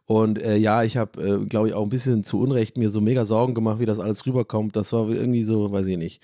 [0.06, 3.02] Und äh, ja, ich habe, äh, glaube ich, auch ein bisschen zu Unrecht mir so
[3.02, 4.76] mega Sorgen gemacht, wie das alles rüberkommt.
[4.76, 6.22] Das war irgendwie so, weiß ich nicht.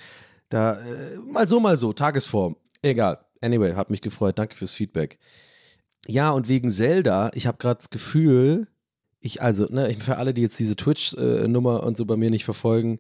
[0.50, 2.56] Da, äh, mal so, mal so, Tagesform.
[2.82, 3.20] Egal.
[3.42, 4.38] Anyway, hat mich gefreut.
[4.38, 5.18] Danke fürs Feedback.
[6.08, 8.68] Ja, und wegen Zelda, ich habe gerade das Gefühl,
[9.20, 13.00] ich, also, ne, für alle, die jetzt diese Twitch-Nummer und so bei mir nicht verfolgen,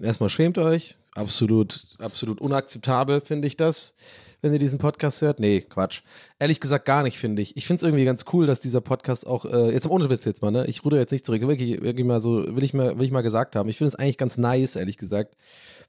[0.00, 3.94] erstmal schämt euch, absolut, absolut unakzeptabel, finde ich das,
[4.42, 5.40] wenn ihr diesen Podcast hört.
[5.40, 6.02] Nee, Quatsch.
[6.38, 7.56] Ehrlich gesagt gar nicht, finde ich.
[7.56, 10.42] Ich finde es irgendwie ganz cool, dass dieser Podcast auch, äh, jetzt ohne Witz jetzt
[10.42, 10.66] mal, ne?
[10.66, 11.42] Ich ruder jetzt nicht zurück.
[11.42, 13.68] Wirklich, wirklich mal so, will ich mal, will ich mal gesagt haben.
[13.68, 15.36] Ich finde es eigentlich ganz nice, ehrlich gesagt,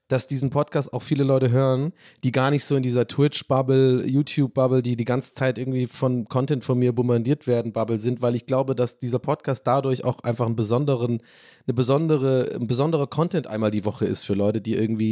[0.08, 4.82] dass diesen Podcast auch viele Leute hören, die gar nicht so in dieser Twitch-Bubble, YouTube-Bubble,
[4.82, 8.44] die die ganze Zeit irgendwie von Content von mir bombardiert werden, Bubble sind, weil ich
[8.46, 11.22] glaube, dass dieser Podcast dadurch auch einfach einen besonderen,
[11.66, 15.11] eine besondere, ein besonderer Content einmal die Woche ist für Leute, die irgendwie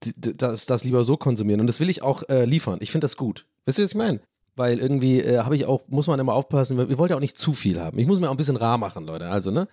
[0.00, 1.60] das, das lieber so konsumieren.
[1.60, 2.78] Und das will ich auch äh, liefern.
[2.80, 3.46] Ich finde das gut.
[3.64, 4.20] Wisst ihr, was ich meine?
[4.54, 7.38] Weil irgendwie äh, habe ich auch, muss man immer aufpassen, wir wollen ja auch nicht
[7.38, 7.98] zu viel haben.
[7.98, 9.28] Ich muss mir auch ein bisschen rar machen, Leute.
[9.28, 9.68] Also, ne?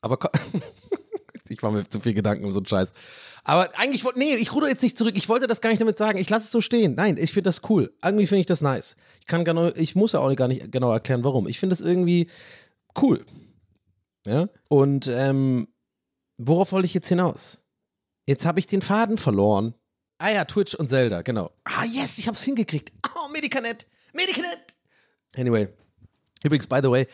[0.00, 0.18] Aber
[1.48, 2.92] ich mache mir zu viel Gedanken um so einen Scheiß.
[3.44, 5.16] Aber eigentlich wollte, nee, ich ruder jetzt nicht zurück.
[5.16, 6.18] Ich wollte das gar nicht damit sagen.
[6.18, 6.94] Ich lasse es so stehen.
[6.94, 7.92] Nein, ich finde das cool.
[8.02, 8.96] Irgendwie finde ich das nice.
[9.20, 11.46] Ich kann genau, ich muss ja auch gar nicht genau erklären, warum.
[11.46, 12.28] Ich finde das irgendwie
[13.00, 13.24] cool.
[14.26, 14.48] Ja.
[14.68, 15.68] Und ähm,
[16.38, 17.65] worauf wollte ich jetzt hinaus?
[18.26, 19.74] Jetzt habe ich den Faden verloren.
[20.18, 21.50] Ah ja, Twitch und Zelda, genau.
[21.64, 22.92] Ah, yes, ich habe es hingekriegt.
[23.14, 23.86] Oh, Medicanet.
[24.12, 24.76] Medicanet.
[25.36, 25.68] Anyway.
[26.42, 27.06] Übrigens, by the way,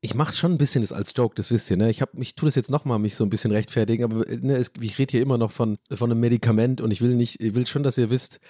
[0.00, 1.90] ich mache schon ein bisschen das als Joke, das wisst ihr, ne?
[1.90, 4.98] Ich, ich tue das jetzt nochmal, mich so ein bisschen rechtfertigen, aber ne, es, ich
[4.98, 7.82] rede hier immer noch von, von einem Medikament und ich will nicht, ich will schon,
[7.82, 8.40] dass ihr wisst,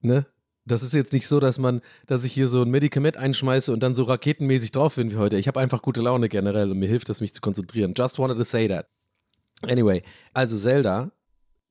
[0.00, 0.26] ne?
[0.66, 3.82] Das ist jetzt nicht so, dass man, dass ich hier so ein Medikament einschmeiße und
[3.82, 5.38] dann so raketenmäßig drauf bin wie heute.
[5.38, 7.94] Ich habe einfach gute Laune generell und mir hilft das, mich zu konzentrieren.
[7.96, 8.86] Just wanted to say that.
[9.62, 10.02] Anyway,
[10.34, 11.10] also Zelda.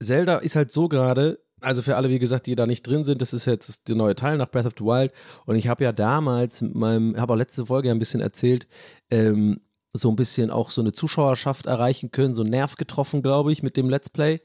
[0.01, 3.21] Zelda ist halt so gerade, also für alle, wie gesagt, die da nicht drin sind,
[3.21, 5.11] das ist jetzt der neue Teil nach Breath of the Wild.
[5.45, 8.67] Und ich habe ja damals mit meinem, habe auch letzte Folge ein bisschen erzählt,
[9.09, 9.61] ähm,
[9.93, 13.63] so ein bisschen auch so eine Zuschauerschaft erreichen können, so einen Nerv getroffen, glaube ich,
[13.63, 14.41] mit dem Let's Play.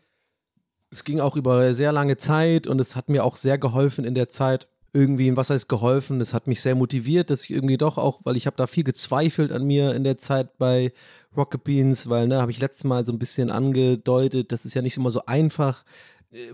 [0.91, 4.15] Es ging auch über sehr lange Zeit und es hat mir auch sehr geholfen in
[4.15, 4.69] der Zeit.
[4.95, 6.21] Irgendwie, was heißt geholfen?
[6.21, 8.85] Es hat mich sehr motiviert, dass ich irgendwie doch auch, weil ich habe da viel
[8.85, 10.93] gezweifelt an mir in der Zeit bei
[11.35, 14.83] Rocket Beans, weil, ne, habe ich letztes Mal so ein bisschen angedeutet, das ist ja
[14.83, 15.85] nicht immer so einfach,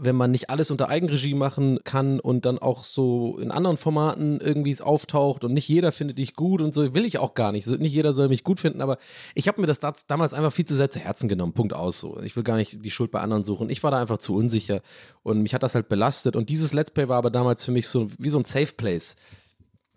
[0.01, 4.41] wenn man nicht alles unter Eigenregie machen kann und dann auch so in anderen Formaten
[4.41, 7.53] irgendwie es auftaucht und nicht jeder findet dich gut und so, will ich auch gar
[7.53, 7.69] nicht.
[7.69, 8.99] Nicht jeder soll mich gut finden, aber
[9.35, 11.53] ich habe mir das damals einfach viel zu sehr zu Herzen genommen.
[11.53, 12.01] Punkt aus.
[12.01, 12.21] So.
[12.23, 13.71] Ich will gar nicht die Schuld bei anderen suchen.
[13.71, 14.81] Ich war da einfach zu unsicher
[15.23, 16.35] und mich hat das halt belastet.
[16.35, 19.15] Und dieses Let's Play war aber damals für mich so wie so ein Safe Place.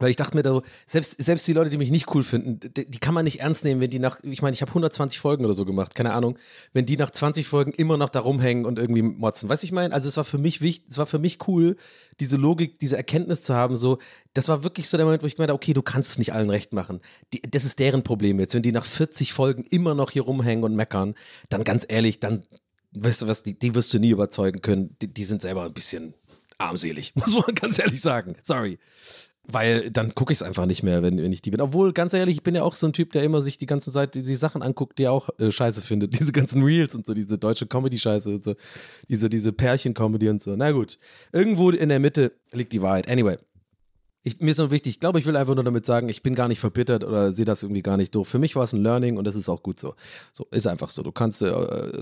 [0.02, 2.90] Weil ich dachte mir da, selbst, selbst die Leute, die mich nicht cool finden, die,
[2.90, 5.46] die kann man nicht ernst nehmen, wenn die nach, ich meine, ich habe 120 Folgen
[5.46, 6.40] oder so gemacht, keine Ahnung,
[6.74, 9.48] wenn die nach 20 Folgen immer noch da rumhängen und irgendwie motzen.
[9.48, 9.94] Weißt du, ich meine?
[9.94, 11.78] Also es war für mich wichtig, es war für mich cool,
[12.20, 14.00] diese Logik, diese Erkenntnis zu haben, so,
[14.34, 16.50] das war wirklich so der Moment, wo ich meinte, okay, du kannst es nicht allen
[16.50, 17.02] recht machen.
[17.34, 18.56] Die, das ist deren Problem jetzt.
[18.56, 21.14] Wenn die nach 40 Folgen immer noch hier rumhängen und meckern,
[21.50, 22.44] dann ganz ehrlich, dann,
[22.94, 24.96] weißt du was, die, die wirst du nie überzeugen können.
[25.02, 26.16] Die, die sind selber ein bisschen
[26.58, 28.36] armselig, muss man ganz ehrlich sagen.
[28.42, 28.80] Sorry.
[29.48, 31.62] Weil dann gucke ich es einfach nicht mehr, wenn, wenn ich die bin.
[31.62, 33.92] Obwohl, ganz ehrlich, ich bin ja auch so ein Typ, der immer sich die ganze
[33.92, 36.14] Zeit die, die Sachen anguckt, die er auch äh, scheiße findet.
[36.20, 38.56] Diese ganzen Reels und so, diese deutsche Comedy-Scheiße und so.
[39.10, 40.56] Diese, diese Pärchen-Comedy und so.
[40.56, 41.00] Na gut.
[41.32, 43.10] Irgendwo in der Mitte liegt die Wahrheit.
[43.10, 43.38] Anyway.
[44.24, 46.36] Ich, mir ist nur wichtig, ich glaube, ich will einfach nur damit sagen, ich bin
[46.36, 48.28] gar nicht verbittert oder sehe das irgendwie gar nicht doof.
[48.28, 49.96] Für mich war es ein Learning und das ist auch gut so.
[50.32, 51.02] So, ist einfach so.
[51.02, 51.50] Du kannst, äh,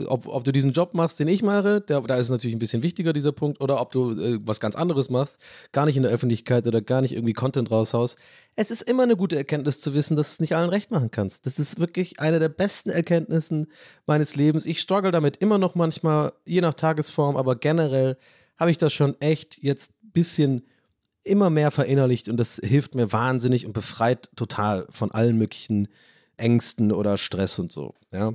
[0.07, 2.59] ob, ob du diesen Job machst, den ich mache, der, da ist es natürlich ein
[2.59, 5.39] bisschen wichtiger, dieser Punkt, oder ob du äh, was ganz anderes machst,
[5.71, 8.17] gar nicht in der Öffentlichkeit oder gar nicht irgendwie Content raushaust.
[8.57, 11.11] Es ist immer eine gute Erkenntnis zu wissen, dass du es nicht allen recht machen
[11.11, 11.45] kannst.
[11.45, 13.67] Das ist wirklich eine der besten Erkenntnissen
[14.05, 14.65] meines Lebens.
[14.65, 18.17] Ich struggle damit immer noch manchmal, je nach Tagesform, aber generell
[18.57, 20.63] habe ich das schon echt jetzt ein bisschen
[21.29, 25.87] immer mehr verinnerlicht und das hilft mir wahnsinnig und befreit total von allen möglichen
[26.37, 27.95] Ängsten oder Stress und so.
[28.11, 28.33] Ja.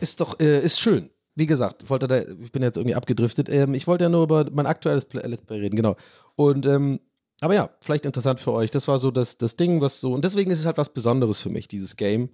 [0.00, 1.10] Ist doch, äh, ist schön.
[1.34, 3.48] Wie gesagt, wollte da, ich bin jetzt irgendwie abgedriftet.
[3.48, 5.96] Ähm, ich wollte ja nur über mein aktuelles Let's Play reden, genau.
[6.36, 7.00] Und, ähm,
[7.40, 8.70] aber ja, vielleicht interessant für euch.
[8.70, 11.40] Das war so das, das Ding, was so, und deswegen ist es halt was Besonderes
[11.40, 12.30] für mich, dieses Game.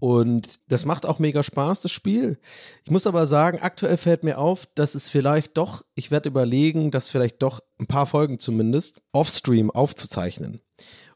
[0.00, 2.38] Und das macht auch mega Spaß, das Spiel.
[2.84, 6.90] Ich muss aber sagen, aktuell fällt mir auf, dass es vielleicht doch, ich werde überlegen,
[6.90, 10.60] das vielleicht doch ein paar Folgen zumindest offstream aufzuzeichnen.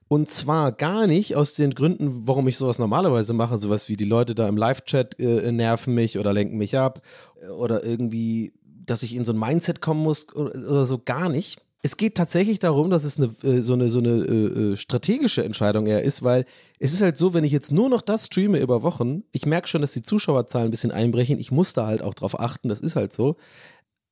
[0.09, 4.05] Und zwar gar nicht aus den Gründen, warum ich sowas normalerweise mache, sowas wie die
[4.05, 7.03] Leute da im Live-Chat äh, nerven mich oder lenken mich ab
[7.57, 11.63] oder irgendwie, dass ich in so ein Mindset kommen muss oder, oder so, gar nicht
[11.85, 15.45] es geht tatsächlich darum, dass es eine, äh, so eine, so eine äh, äh, strategische
[15.45, 16.47] Entscheidung eher ist, weil
[16.79, 19.67] es ist halt so, wenn ich jetzt nur noch das streame über Wochen, ich merke
[19.67, 21.39] schon, dass die Zuschauerzahlen ein bisschen einbrechen.
[21.39, 23.37] Ich muss da halt auch drauf achten, das ist halt so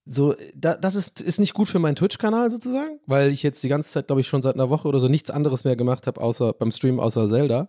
[0.06, 3.68] so, da, das ist, ist nicht gut für meinen Twitch-Kanal sozusagen, weil ich jetzt die
[3.68, 6.20] ganze Zeit, glaube ich, schon seit einer Woche oder so nichts anderes mehr gemacht habe,
[6.20, 7.68] außer beim Stream, außer Zelda.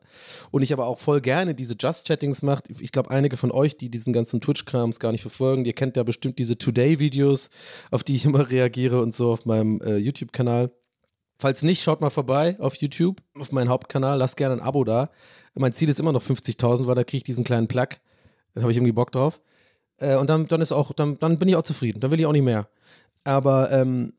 [0.49, 2.69] Und ich aber auch voll gerne diese Just-Chattings macht.
[2.79, 6.03] Ich glaube, einige von euch, die diesen ganzen Twitch-Krams gar nicht verfolgen, ihr kennt ja
[6.03, 7.49] bestimmt diese Today-Videos,
[7.91, 10.71] auf die ich immer reagiere und so auf meinem äh, YouTube-Kanal.
[11.37, 15.09] Falls nicht, schaut mal vorbei auf YouTube, auf meinen Hauptkanal, lasst gerne ein Abo da.
[15.53, 17.87] Mein Ziel ist immer noch 50.000, weil da kriege ich diesen kleinen Plug.
[18.53, 19.41] Da habe ich irgendwie Bock drauf.
[20.01, 22.01] Äh, und dann, dann ist auch, dann, dann bin ich auch zufrieden.
[22.01, 22.67] Dann will ich auch nicht mehr.
[23.23, 24.13] Aber ähm,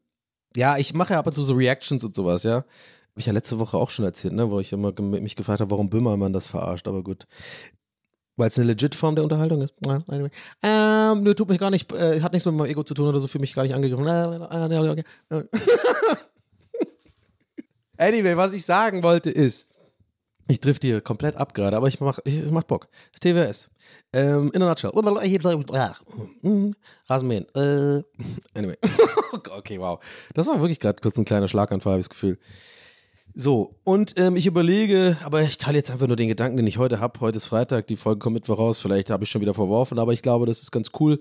[0.56, 2.54] ja, ich mache ja ab und zu so Reactions und sowas, ja.
[2.54, 5.70] Habe ich ja letzte Woche auch schon erzählt, ne, wo ich immer mich gefragt habe,
[5.70, 7.26] warum Böhmermann das verarscht, aber gut.
[8.36, 9.74] Weil es eine legit Form der Unterhaltung ist.
[10.62, 13.18] Ähm, nö, tut mich gar nicht, äh, hat nichts mit meinem Ego zu tun oder
[13.18, 14.08] so, für mich gar nicht angegriffen.
[17.98, 19.68] anyway, was ich sagen wollte ist,
[20.52, 22.88] ich drifte hier komplett ab gerade, aber ich mach, ich, mach Bock.
[23.12, 23.70] Das TWS.
[24.12, 24.90] Ähm, in a nutshell.
[27.08, 27.46] Rasenmähen.
[27.54, 28.02] Äh,
[28.54, 28.76] anyway.
[29.56, 29.98] okay, wow.
[30.34, 32.38] Das war wirklich gerade kurz ein kleiner Schlaganfall, habe ich das Gefühl.
[33.34, 36.76] So, und ähm, ich überlege, aber ich teile jetzt einfach nur den Gedanken, den ich
[36.76, 37.18] heute habe.
[37.20, 38.78] Heute ist Freitag, die Folge kommt Mittwoch raus.
[38.78, 41.18] Vielleicht habe ich schon wieder verworfen, aber ich glaube, das ist ganz cool,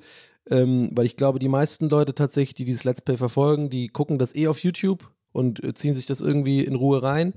[0.50, 4.20] ähm, weil ich glaube, die meisten Leute tatsächlich, die dieses Let's Play verfolgen, die gucken
[4.20, 7.34] das eh auf YouTube und äh, ziehen sich das irgendwie in Ruhe rein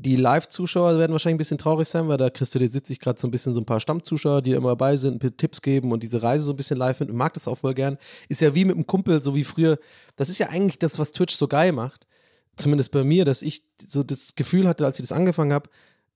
[0.00, 3.32] die Live-Zuschauer werden wahrscheinlich ein bisschen traurig sein, weil da kristallisiert sich gerade so ein
[3.32, 6.52] bisschen so ein paar Stammzuschauer, die immer dabei sind, Tipps geben und diese Reise so
[6.52, 7.08] ein bisschen live mit.
[7.08, 7.98] Ich mag das auch voll gern.
[8.28, 9.76] Ist ja wie mit einem Kumpel, so wie früher.
[10.14, 12.06] Das ist ja eigentlich das, was Twitch so geil macht.
[12.54, 15.68] Zumindest bei mir, dass ich so das Gefühl hatte, als ich das angefangen habe,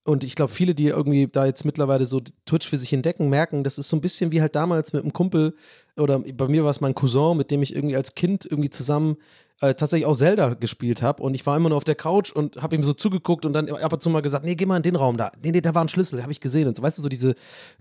[0.05, 3.63] und ich glaube, viele, die irgendwie da jetzt mittlerweile so Twitch für sich entdecken, merken,
[3.63, 5.55] das ist so ein bisschen wie halt damals mit einem Kumpel
[5.97, 9.17] oder bei mir war es mein Cousin, mit dem ich irgendwie als Kind irgendwie zusammen
[9.63, 12.61] äh, tatsächlich auch Zelda gespielt habe und ich war immer nur auf der Couch und
[12.61, 14.83] habe ihm so zugeguckt und dann ab und zu mal gesagt, nee, geh mal in
[14.83, 15.31] den Raum da.
[15.43, 17.35] Nee, nee, da war ein Schlüssel, habe ich gesehen und so, weißt du, so diese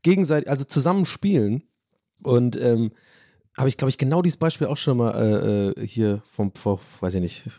[0.03, 1.63] gegenseitig, also zusammen spielen
[2.21, 2.91] und ähm,
[3.57, 5.11] habe ich, glaube ich, genau dieses Beispiel auch schon mal
[5.75, 7.49] äh, äh, hier vom, vor, weiß ich nicht,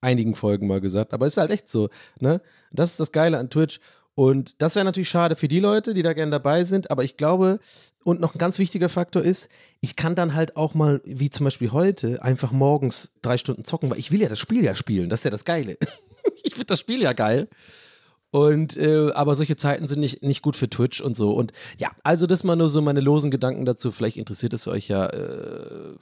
[0.00, 1.12] einigen Folgen mal gesagt.
[1.12, 1.88] Aber es ist halt echt so,
[2.20, 2.40] ne?
[2.70, 3.80] Das ist das Geile an Twitch.
[4.16, 6.90] Und das wäre natürlich schade für die Leute, die da gerne dabei sind.
[6.90, 7.60] Aber ich glaube,
[8.02, 9.50] und noch ein ganz wichtiger Faktor ist,
[9.82, 13.90] ich kann dann halt auch mal, wie zum Beispiel heute, einfach morgens drei Stunden zocken,
[13.90, 15.10] weil ich will ja das Spiel ja spielen.
[15.10, 15.76] Das ist ja das Geile.
[16.42, 17.48] ich finde das Spiel ja geil.
[18.30, 21.32] Und äh, aber solche Zeiten sind nicht, nicht gut für Twitch und so.
[21.32, 23.92] Und ja, also das mal nur so meine losen Gedanken dazu.
[23.92, 25.08] Vielleicht interessiert es euch ja.
[25.08, 25.92] Äh,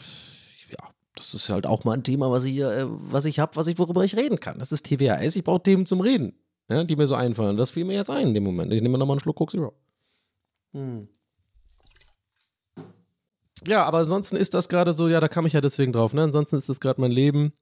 [0.71, 3.67] ja, das ist halt auch mal ein Thema, was ich, äh, was ich habe, was
[3.67, 4.61] ich, worüber ich reden kann.
[4.61, 5.35] Das ist TWAS.
[5.35, 6.35] Ich brauche Themen zum Reden
[6.69, 7.57] ja, die mir so einfallen.
[7.57, 8.73] Das fiel mir jetzt ein in dem Moment.
[8.73, 9.75] Ich nehme nochmal einen Schluck Coke Zero.
[10.73, 11.09] Hm.
[13.67, 16.23] Ja, aber ansonsten ist das gerade so, ja, da kam ich ja deswegen drauf, ne?
[16.23, 17.55] Ansonsten ist das gerade mein Leben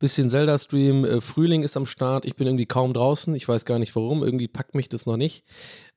[0.00, 1.04] bisschen Zelda-Stream.
[1.04, 2.24] Äh, Frühling ist am Start.
[2.24, 3.34] Ich bin irgendwie kaum draußen.
[3.36, 4.24] Ich weiß gar nicht warum.
[4.24, 5.44] Irgendwie packt mich das noch nicht.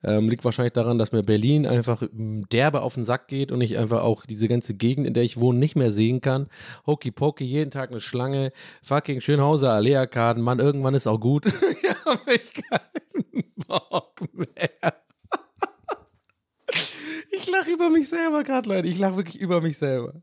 [0.03, 3.61] Ähm, liegt wahrscheinlich daran, dass mir Berlin einfach hm, derbe auf den Sack geht und
[3.61, 6.47] ich einfach auch diese ganze Gegend, in der ich wohne, nicht mehr sehen kann.
[6.85, 8.51] Hokey Pokey, jeden Tag eine Schlange.
[8.83, 10.41] Fucking Schönhauser Alea-Karten.
[10.41, 11.45] Mann, irgendwann ist auch gut.
[12.27, 14.93] ich keinen Bock mehr.
[17.31, 18.87] Ich lache über mich selber gerade, Leute.
[18.87, 20.21] Ich lache wirklich über mich selber.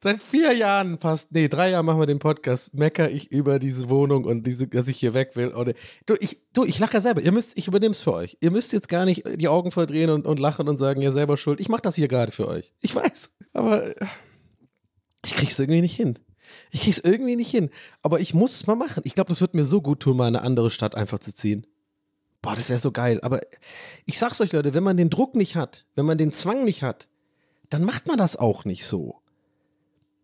[0.00, 3.88] Seit vier Jahren fast, nee, drei Jahren machen wir den Podcast, mecker ich über diese
[3.88, 5.48] Wohnung und diese, dass ich hier weg will.
[5.48, 5.74] Und,
[6.06, 7.20] du, ich, du, ich lache ja selber.
[7.20, 8.36] Ihr müsst, ich übernehme es für euch.
[8.40, 11.36] Ihr müsst jetzt gar nicht die Augen verdrehen und, und lachen und sagen, ihr selber
[11.36, 11.58] schuld.
[11.58, 12.74] Ich mache das hier gerade für euch.
[12.80, 13.34] Ich weiß.
[13.54, 13.92] Aber
[15.24, 16.16] ich krieg's irgendwie nicht hin.
[16.70, 17.70] Ich krieg's irgendwie nicht hin.
[18.02, 19.02] Aber ich muss es mal machen.
[19.04, 21.34] Ich glaube, das wird mir so gut tun, mal in eine andere Stadt einfach zu
[21.34, 21.66] ziehen.
[22.40, 23.18] Boah, das wäre so geil.
[23.22, 23.40] Aber
[24.06, 26.84] ich sag's euch, Leute, wenn man den Druck nicht hat, wenn man den Zwang nicht
[26.84, 27.08] hat,
[27.68, 29.20] dann macht man das auch nicht so.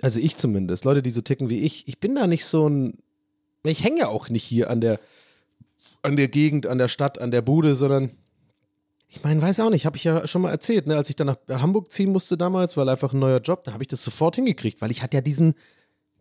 [0.05, 0.85] Also ich zumindest.
[0.85, 1.89] Leute, die so ticken wie ich.
[1.89, 2.99] Ich bin da nicht so ein.
[3.63, 5.01] Ich hänge ja auch nicht hier an der,
[6.03, 8.11] an der Gegend, an der Stadt, an der Bude, sondern
[9.09, 10.97] ich meine, weiß auch nicht, habe ich ja schon mal erzählt, ne?
[10.97, 13.83] als ich dann nach Hamburg ziehen musste damals, weil einfach ein neuer Job, da habe
[13.83, 15.55] ich das sofort hingekriegt, weil ich hatte ja diesen,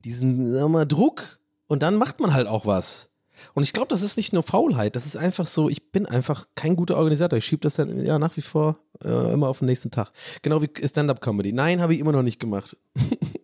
[0.06, 3.10] diesen, wir mal, Druck und dann macht man halt auch was.
[3.56, 6.46] Und ich glaube, das ist nicht nur Faulheit, das ist einfach so, ich bin einfach
[6.56, 7.38] kein guter Organisator.
[7.38, 10.12] Ich schiebe das dann ja nach wie vor äh, immer auf den nächsten Tag.
[10.44, 11.52] Genau wie Stand-Up-Comedy.
[11.52, 12.78] Nein, habe ich immer noch nicht gemacht.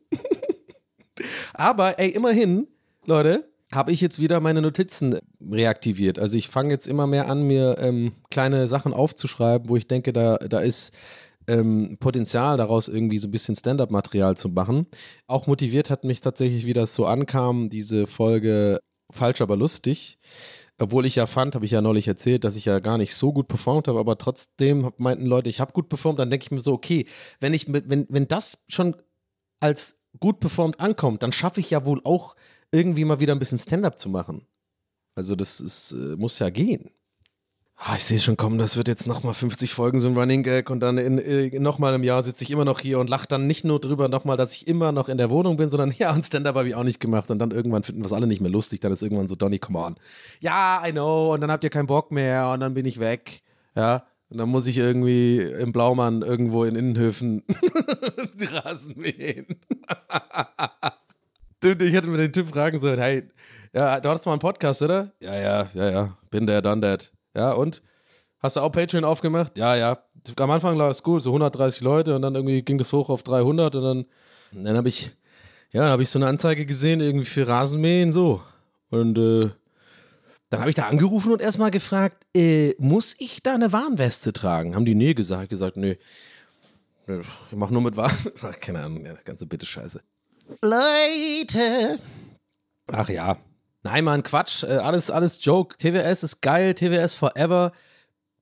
[1.54, 2.68] Aber ey, immerhin,
[3.06, 6.18] Leute, habe ich jetzt wieder meine Notizen reaktiviert.
[6.18, 10.12] Also ich fange jetzt immer mehr an, mir ähm, kleine Sachen aufzuschreiben, wo ich denke,
[10.12, 10.92] da, da ist
[11.48, 14.88] ähm, Potenzial daraus irgendwie so ein bisschen Stand-up-Material zu machen.
[15.28, 18.80] Auch motiviert hat mich tatsächlich, wie das so ankam, diese Folge
[19.12, 20.18] Falsch, aber lustig.
[20.80, 23.34] Obwohl ich ja fand, habe ich ja neulich erzählt, dass ich ja gar nicht so
[23.34, 26.62] gut performt habe, aber trotzdem meinten Leute, ich habe gut performt, dann denke ich mir
[26.62, 27.06] so, okay,
[27.40, 28.96] wenn ich wenn, wenn das schon
[29.60, 32.36] als gut performt ankommt, dann schaffe ich ja wohl auch
[32.72, 34.46] irgendwie mal wieder ein bisschen Stand-up zu machen.
[35.16, 36.92] Also das ist, äh, muss ja gehen.
[37.82, 40.70] Ah, ich sehe schon kommen, das wird jetzt nochmal 50 Folgen so ein Running Gag
[40.70, 43.26] und dann in, in äh, nochmal im Jahr sitze ich immer noch hier und lache
[43.26, 46.14] dann nicht nur drüber nochmal, dass ich immer noch in der Wohnung bin, sondern ja,
[46.14, 48.42] und Stand-Up habe ich auch nicht gemacht und dann irgendwann finden wir es alle nicht
[48.42, 49.96] mehr lustig, dann ist irgendwann so, Donny, come on.
[50.42, 53.44] Ja, I know und dann habt ihr keinen Bock mehr und dann bin ich weg,
[53.76, 54.04] ja.
[54.30, 57.44] Und dann muss ich irgendwie im Blaumann irgendwo in Innenhöfen
[58.40, 59.48] die Rasen mähen.
[61.64, 63.24] ich hätte mir den Typ fragen sollen, hey,
[63.74, 65.12] ja, du hattest mal einen Podcast, oder?
[65.20, 67.12] Ja, ja, ja, ja, bin der, done that.
[67.36, 67.82] Ja, und?
[68.40, 69.58] Hast du auch Patreon aufgemacht?
[69.58, 69.98] Ja, ja.
[70.38, 73.24] Am Anfang war es gut, so 130 Leute und dann irgendwie ging das hoch auf
[73.24, 74.06] 300 und dann,
[74.52, 75.12] dann habe ich,
[75.72, 78.42] ja, habe ich so eine Anzeige gesehen, irgendwie für Rasenmähen, so.
[78.90, 79.50] Und äh,
[80.50, 84.76] dann habe ich da angerufen und erstmal gefragt, äh, muss ich da eine Warnweste tragen?
[84.76, 85.44] Haben die nee gesagt?
[85.44, 85.98] Ich gesagt, nee.
[87.08, 88.16] Ich mach nur mit Warn.
[88.42, 90.02] Ach, keine Ahnung, ja, ganze bitte Scheiße.
[90.62, 92.00] Leute.
[92.88, 93.38] Ach ja.
[93.84, 94.64] Nein, Mann, Quatsch.
[94.64, 95.78] Äh, alles, alles Joke.
[95.78, 96.74] TWS ist geil.
[96.74, 97.72] TWS forever.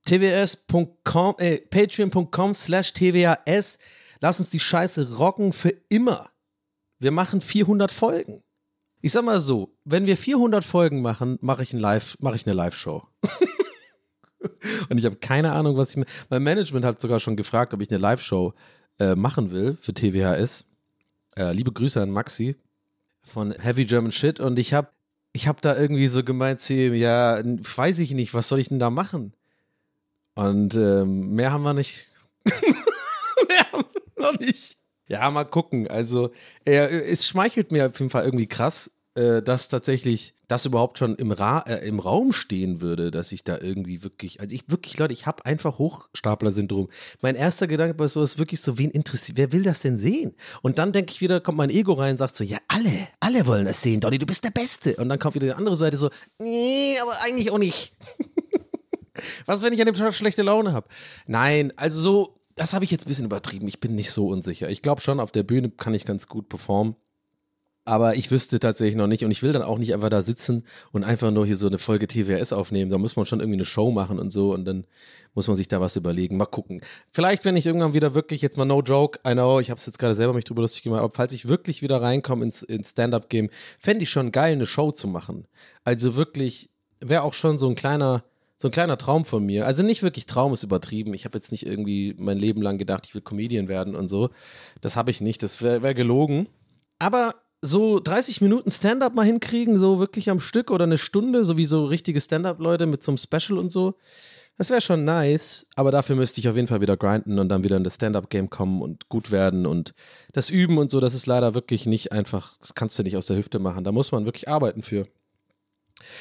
[0.05, 3.77] TWS.com, äh, patreon.com slash TWAS.
[4.21, 6.29] Lass uns die Scheiße rocken für immer.
[6.99, 8.41] Wir machen 400 Folgen.
[9.01, 12.45] Ich sag mal so, wenn wir 400 Folgen machen, mache ich, ein Live, mach ich
[12.47, 13.03] eine Live-Show.
[14.89, 16.03] Und ich habe keine Ahnung, was ich.
[16.29, 18.53] Mein Management hat sogar schon gefragt, ob ich eine Live-Show
[18.99, 20.65] äh, machen will für TWHS.
[21.35, 22.55] Äh, liebe Grüße an Maxi
[23.21, 24.39] von Heavy German Shit.
[24.39, 24.89] Und ich habe
[25.33, 28.69] ich hab da irgendwie so gemeint zu ihm, ja, weiß ich nicht, was soll ich
[28.69, 29.33] denn da machen?
[30.33, 32.11] Und ähm, mehr haben wir nicht.
[32.45, 34.77] mehr haben wir noch nicht.
[35.07, 35.87] Ja, mal gucken.
[35.87, 36.31] Also,
[36.65, 41.15] er, es schmeichelt mir auf jeden Fall irgendwie krass, äh, dass tatsächlich das überhaupt schon
[41.15, 44.97] im, Ra äh, im Raum stehen würde, dass ich da irgendwie wirklich, also ich wirklich,
[44.97, 46.87] Leute, ich habe einfach Hochstapler-Syndrom.
[47.21, 50.35] Mein erster Gedanke war so, ist wirklich so, wen interessiert, wer will das denn sehen?
[50.61, 53.45] Und dann denke ich wieder, kommt mein Ego rein und sagt so, ja, alle, alle
[53.45, 54.95] wollen das sehen, Donny, du bist der Beste.
[54.95, 57.93] Und dann kommt wieder die andere Seite so, nee, aber eigentlich auch nicht.
[59.45, 60.87] Was, wenn ich an dem Tag schlechte Laune habe?
[61.25, 63.67] Nein, also so, das habe ich jetzt ein bisschen übertrieben.
[63.67, 64.69] Ich bin nicht so unsicher.
[64.69, 66.95] Ich glaube schon, auf der Bühne kann ich ganz gut performen.
[67.85, 70.65] Aber ich wüsste tatsächlich noch nicht und ich will dann auch nicht einfach da sitzen
[70.91, 72.91] und einfach nur hier so eine Folge TWS aufnehmen.
[72.91, 74.83] Da muss man schon irgendwie eine Show machen und so und dann
[75.35, 76.35] muss man sich da was überlegen.
[76.35, 76.81] Mal gucken.
[77.11, 79.85] Vielleicht, wenn ich irgendwann wieder wirklich, jetzt mal no joke, I know, ich habe es
[79.85, 82.89] jetzt gerade selber mich drüber lustig gemacht, aber falls ich wirklich wieder reinkomme ins, ins
[82.89, 85.47] Stand-Up-Game, fände ich schon geil, eine Show zu machen.
[85.85, 88.25] Also wirklich, wäre auch schon so ein kleiner,
[88.57, 89.65] so ein kleiner Traum von mir.
[89.65, 91.13] Also nicht wirklich Traum ist übertrieben.
[91.13, 94.29] Ich habe jetzt nicht irgendwie mein Leben lang gedacht, ich will Comedian werden und so.
[94.81, 95.43] Das habe ich nicht.
[95.43, 96.47] Das wäre wär gelogen.
[96.99, 101.57] Aber so 30 Minuten Stand-up mal hinkriegen, so wirklich am Stück oder eine Stunde, so
[101.57, 103.95] wie so richtige Stand-up-Leute mit so einem Special und so.
[104.57, 107.63] Das wäre schon nice, aber dafür müsste ich auf jeden Fall wieder grinden und dann
[107.63, 109.93] wieder in das Stand-up-Game kommen und gut werden und
[110.33, 110.99] das üben und so.
[110.99, 113.83] Das ist leider wirklich nicht einfach, das kannst du nicht aus der Hüfte machen.
[113.83, 115.05] Da muss man wirklich arbeiten für.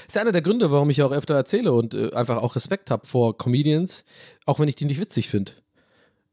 [0.06, 2.90] Das ist einer der Gründe, warum ich auch öfter erzähle und äh, einfach auch Respekt
[2.90, 4.04] habe vor Comedians,
[4.44, 5.52] auch wenn ich die nicht witzig finde.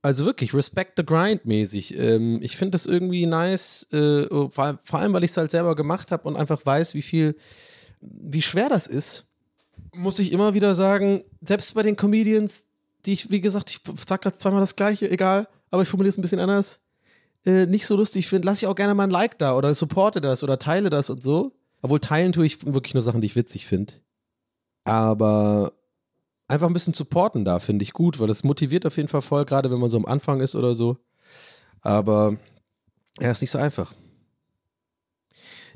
[0.01, 1.97] Also wirklich, Respect the Grind mäßig.
[1.97, 5.75] Ähm, ich finde das irgendwie nice, äh, vor, vor, allem, weil ich es halt selber
[5.75, 7.37] gemacht habe und einfach weiß, wie viel,
[8.01, 9.25] wie schwer das ist.
[9.95, 12.65] Muss ich immer wieder sagen, selbst bei den Comedians,
[13.05, 16.17] die ich, wie gesagt, ich sag gerade zweimal das Gleiche, egal, aber ich formuliere es
[16.17, 16.79] ein bisschen anders.
[17.45, 20.19] äh, nicht so lustig finde, lasse ich auch gerne mal ein Like da oder supporte
[20.21, 21.53] das oder teile das und so.
[21.83, 23.93] Obwohl teilen tue ich wirklich nur Sachen, die ich witzig finde.
[24.85, 25.73] Aber
[26.47, 29.45] einfach ein bisschen supporten da finde ich gut, weil das motiviert auf jeden Fall voll,
[29.45, 30.97] gerade wenn man so am Anfang ist oder so.
[31.81, 32.37] Aber
[33.19, 33.93] ja, ist nicht so einfach.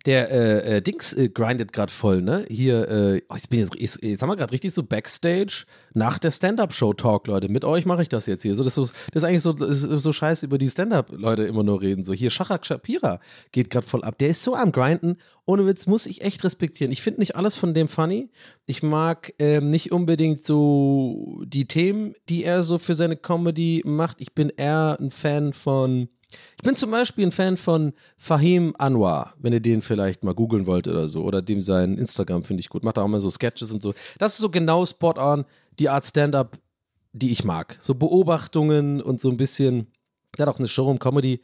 [0.08, 2.46] Der äh, äh, Dings äh, grindet gerade voll, ne?
[2.50, 6.18] Hier, äh, oh, jetzt bin ich jetzt, jetzt haben wir gerade richtig so Backstage nach
[6.18, 7.50] der Stand-Up-Show-Talk, Leute.
[7.50, 8.56] Mit euch mache ich das jetzt hier.
[8.56, 11.64] So, das, ist so, das ist eigentlich so, ist so scheiße über die Stand-Up-Leute immer
[11.64, 12.06] nur reden.
[12.06, 13.20] So, hier, Shachak Shapira
[13.52, 14.18] geht gerade voll ab.
[14.20, 15.18] Der ist so am Grinden.
[15.46, 16.94] Ohne Witz, muss ich echt respektieren.
[16.94, 18.30] Ich finde nicht alles von dem funny.
[18.66, 24.22] Ich mag ähm, nicht unbedingt so die Themen, die er so für seine Comedy macht.
[24.22, 26.08] Ich bin eher ein Fan von
[26.58, 30.68] ich bin zum Beispiel ein Fan von Fahim Anwar, wenn ihr den vielleicht mal googeln
[30.68, 31.24] wollt oder so.
[31.24, 32.84] Oder dem sein Instagram finde ich gut.
[32.84, 33.94] Macht auch mal so Sketches und so.
[34.18, 35.46] Das ist so genau spot on
[35.80, 36.58] die Art Stand-up,
[37.14, 37.78] die ich mag.
[37.80, 39.88] So Beobachtungen und so ein bisschen.
[40.38, 41.42] Der hat auch eine Showroom Comedy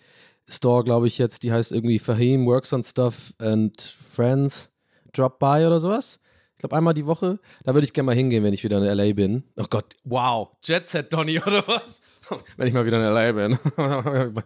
[0.48, 1.44] Store, glaube ich, jetzt.
[1.44, 4.72] Die heißt irgendwie Fahim Works on Stuff and Friends
[5.14, 6.20] Drop By oder sowas.
[6.56, 7.40] Ich glaube, einmal die Woche.
[7.64, 9.44] Da würde ich gerne mal hingehen, wenn ich wieder in LA bin.
[9.58, 10.50] Oh Gott, wow.
[10.64, 12.02] Jet Set Donny oder was?
[12.58, 13.60] wenn ich mal wieder in LA bin.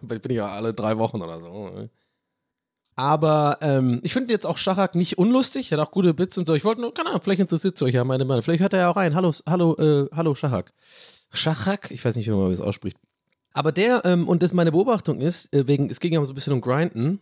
[0.02, 1.88] bin ich ja alle drei Wochen oder so.
[2.96, 5.70] Aber ähm, ich finde jetzt auch Schachak nicht unlustig.
[5.70, 6.54] Er hat auch gute Bits und so.
[6.54, 8.42] Ich wollte nur, keine Ahnung, vielleicht interessiert es euch ja meine Meinung.
[8.42, 9.14] Vielleicht hört er ja auch rein.
[9.14, 10.72] Hallo, hallo, äh, hallo Schachak.
[11.32, 11.90] Schachak?
[11.92, 12.98] Ich weiß nicht, wie man das ausspricht.
[13.52, 16.34] Aber der, ähm, und das meine Beobachtung ist, äh, wegen, es ging ja so ein
[16.34, 17.20] bisschen um Grinden,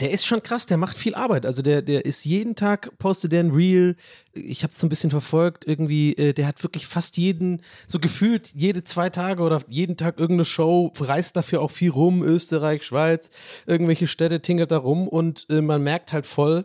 [0.00, 1.44] der ist schon krass, der macht viel Arbeit.
[1.44, 3.96] Also der, der ist jeden Tag, postet der ein Reel.
[4.32, 7.98] Ich habe es so ein bisschen verfolgt, irgendwie, äh, der hat wirklich fast jeden, so
[7.98, 12.82] gefühlt jede zwei Tage oder jeden Tag irgendeine Show, reist dafür auch viel rum, Österreich,
[12.82, 13.30] Schweiz,
[13.66, 16.64] irgendwelche Städte, tingelt da rum und äh, man merkt halt voll,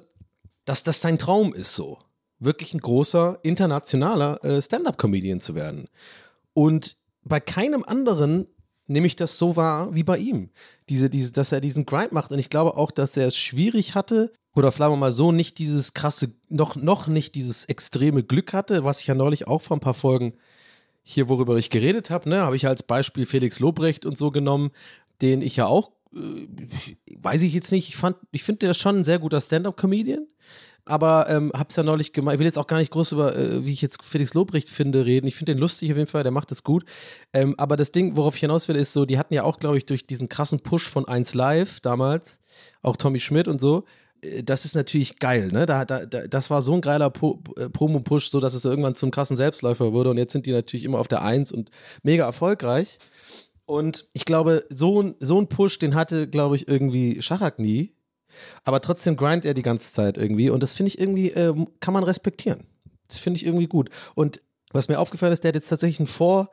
[0.63, 1.99] dass das sein Traum ist so.
[2.39, 5.89] Wirklich ein großer internationaler äh, Stand-up-Comedian zu werden.
[6.53, 8.47] Und bei keinem anderen
[8.87, 10.49] nehme ich das so wahr wie bei ihm.
[10.89, 12.31] Diese, diese, dass er diesen Grind macht.
[12.31, 15.93] Und ich glaube auch, dass er es schwierig hatte, oder vielleicht mal so, nicht dieses
[15.93, 19.81] krasse, noch, noch nicht dieses extreme Glück hatte, was ich ja neulich auch vor ein
[19.81, 20.33] paar Folgen
[21.03, 24.71] hier, worüber ich geredet habe, ne, habe ich als Beispiel Felix Lobrecht und so genommen,
[25.21, 26.47] den ich ja auch, äh,
[27.17, 30.25] weiß ich jetzt nicht, ich ich finde der schon ein sehr guter Stand-up-Comedian
[30.85, 32.35] aber ähm, hab's ja neulich gemacht.
[32.35, 35.05] Ich will jetzt auch gar nicht groß über, äh, wie ich jetzt Felix Lobrecht finde,
[35.05, 35.27] reden.
[35.27, 36.85] Ich finde den lustig auf jeden Fall, der macht das gut.
[37.33, 39.77] Ähm, aber das Ding, worauf ich hinaus will, ist so, die hatten ja auch, glaube
[39.77, 42.39] ich, durch diesen krassen Push von 1 Live damals,
[42.83, 43.85] auch Tommy Schmidt und so,
[44.21, 45.65] äh, das ist natürlich geil, ne?
[45.65, 49.37] Da, da, das war so ein geiler äh, Promo-Push, so dass es irgendwann zum krassen
[49.37, 51.71] Selbstläufer wurde und jetzt sind die natürlich immer auf der Eins und
[52.03, 52.99] mega erfolgreich.
[53.65, 57.94] Und ich glaube, so, so ein Push, den hatte, glaube ich, irgendwie Schachak nie.
[58.63, 61.93] Aber trotzdem grind er die ganze Zeit irgendwie und das finde ich irgendwie, äh, kann
[61.93, 62.65] man respektieren.
[63.07, 63.89] Das finde ich irgendwie gut.
[64.15, 64.39] Und
[64.71, 66.49] was mir aufgefallen ist, der hat jetzt tatsächlich ein Vor,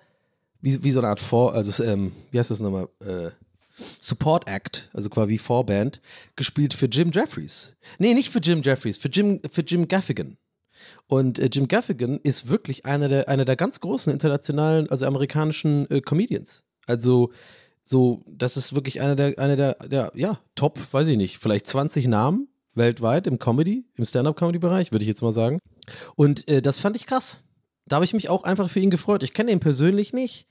[0.61, 2.89] wie, wie so eine Art Vor, also ähm, wie heißt das nochmal?
[3.01, 3.31] Äh,
[4.01, 6.01] Support Act, also quasi Vorband,
[6.37, 7.75] gespielt für Jim Jeffries.
[7.99, 10.37] Nee, nicht für Jim Jeffries, für Jim, für Jim Gaffigan.
[11.07, 15.91] Und äh, Jim Gaffigan ist wirklich einer der, einer der ganz großen internationalen, also amerikanischen
[15.91, 16.65] äh, Comedians.
[16.87, 17.33] Also
[17.83, 21.67] so, das ist wirklich einer der, einer der, der, ja, Top, weiß ich nicht, vielleicht
[21.67, 25.59] 20 Namen weltweit im Comedy, im Stand-Up-Comedy-Bereich, würde ich jetzt mal sagen.
[26.15, 27.45] Und äh, das fand ich krass.
[27.87, 29.23] Da habe ich mich auch einfach für ihn gefreut.
[29.23, 30.47] Ich kenne ihn persönlich nicht.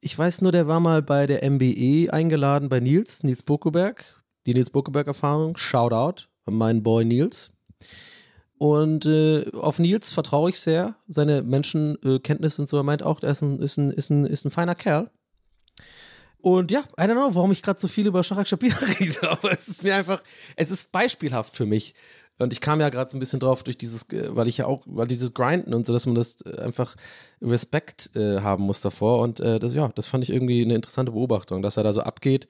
[0.00, 4.22] Ich weiß nur, der war mal bei der MBE eingeladen bei Nils, Nils Bokeberg.
[4.44, 5.56] Die Nils Bokeberg-Erfahrung.
[5.56, 7.50] Shoutout an meinen Boy Nils.
[8.58, 10.96] Und äh, auf Nils vertraue ich sehr.
[11.08, 12.76] Seine Menschenkenntnis und so.
[12.76, 15.10] Er meint auch, er ist ein, ist ein, ist ein, ist ein feiner Kerl.
[16.44, 19.50] Und ja, I don't know, warum ich gerade so viel über Shachak Shapira rede, aber
[19.50, 20.22] es ist mir einfach,
[20.56, 21.94] es ist beispielhaft für mich.
[22.38, 24.66] Und ich kam ja gerade so ein bisschen drauf durch dieses, äh, weil ich ja
[24.66, 26.96] auch, weil dieses Grinden und so, dass man das äh, einfach
[27.40, 29.20] Respekt äh, haben muss davor.
[29.20, 32.02] Und äh, das, ja, das fand ich irgendwie eine interessante Beobachtung, dass er da so
[32.02, 32.46] abgeht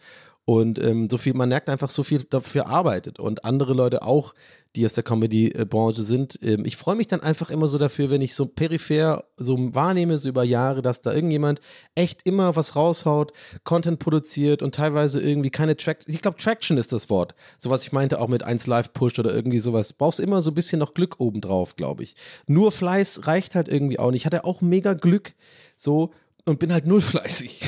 [0.46, 4.34] und ähm, so viel, man merkt einfach, so viel dafür arbeitet und andere Leute auch,
[4.76, 6.38] die aus der Comedy-Branche sind.
[6.42, 10.18] Ähm, ich freue mich dann einfach immer so dafür, wenn ich so peripher so wahrnehme,
[10.18, 11.60] so über Jahre, dass da irgendjemand
[11.94, 13.32] echt immer was raushaut,
[13.62, 17.84] Content produziert und teilweise irgendwie keine Track, ich glaube Traction ist das Wort, so was
[17.84, 19.94] ich meinte auch mit 1 Live Push oder irgendwie sowas.
[19.94, 22.16] Brauchst immer so ein bisschen noch Glück obendrauf, glaube ich.
[22.46, 24.22] Nur Fleiß reicht halt irgendwie auch nicht.
[24.22, 25.32] Ich hatte auch mega Glück
[25.76, 26.12] so
[26.44, 27.60] und bin halt null fleißig.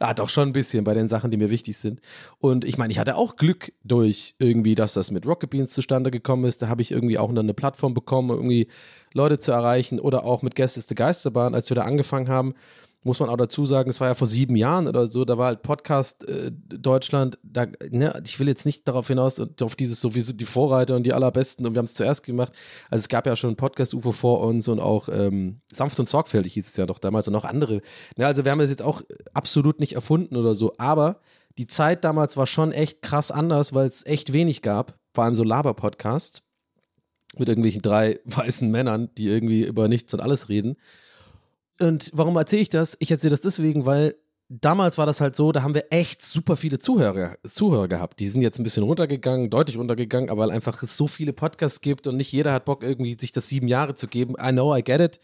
[0.00, 2.00] Ja, doch schon ein bisschen bei den Sachen, die mir wichtig sind.
[2.38, 6.10] Und ich meine, ich hatte auch Glück durch irgendwie, dass das mit Rocket Beans zustande
[6.10, 6.62] gekommen ist.
[6.62, 8.68] Da habe ich irgendwie auch eine Plattform bekommen, um irgendwie
[9.14, 12.54] Leute zu erreichen oder auch mit is the Geisterbahn, als wir da angefangen haben.
[13.04, 15.46] Muss man auch dazu sagen, es war ja vor sieben Jahren oder so, da war
[15.46, 20.14] halt Podcast äh, Deutschland, da, ne, ich will jetzt nicht darauf hinaus, auf dieses, so
[20.14, 22.52] wir sind die Vorreiter und die allerbesten und wir haben es zuerst gemacht.
[22.90, 26.68] Also es gab ja schon Podcast-UFO vor uns und auch ähm, Sanft und Sorgfältig hieß
[26.68, 27.82] es ja doch damals und auch andere.
[28.16, 29.02] Ne, also wir haben es jetzt auch
[29.34, 31.20] absolut nicht erfunden oder so, aber
[31.58, 35.34] die Zeit damals war schon echt krass anders, weil es echt wenig gab, vor allem
[35.34, 36.42] so Laber-Podcasts
[37.36, 40.76] mit irgendwelchen drei weißen Männern, die irgendwie über nichts und alles reden.
[41.82, 42.96] Und warum erzähle ich das?
[43.00, 44.14] Ich erzähle das deswegen, weil
[44.48, 48.20] damals war das halt so, da haben wir echt super viele Zuhörer, Zuhörer gehabt.
[48.20, 51.80] Die sind jetzt ein bisschen runtergegangen, deutlich runtergegangen, aber weil einfach es so viele Podcasts
[51.80, 54.34] gibt und nicht jeder hat Bock, irgendwie sich das sieben Jahre zu geben.
[54.40, 55.20] I know, I get it.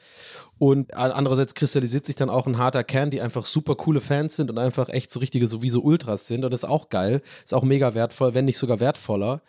[0.58, 4.50] Und andererseits kristallisiert sich dann auch ein harter Kern, die einfach super coole Fans sind
[4.50, 6.44] und einfach echt so richtige, sowieso Ultras sind.
[6.44, 7.22] Und das ist auch geil.
[7.44, 9.42] Ist auch mega wertvoll, wenn nicht sogar wertvoller.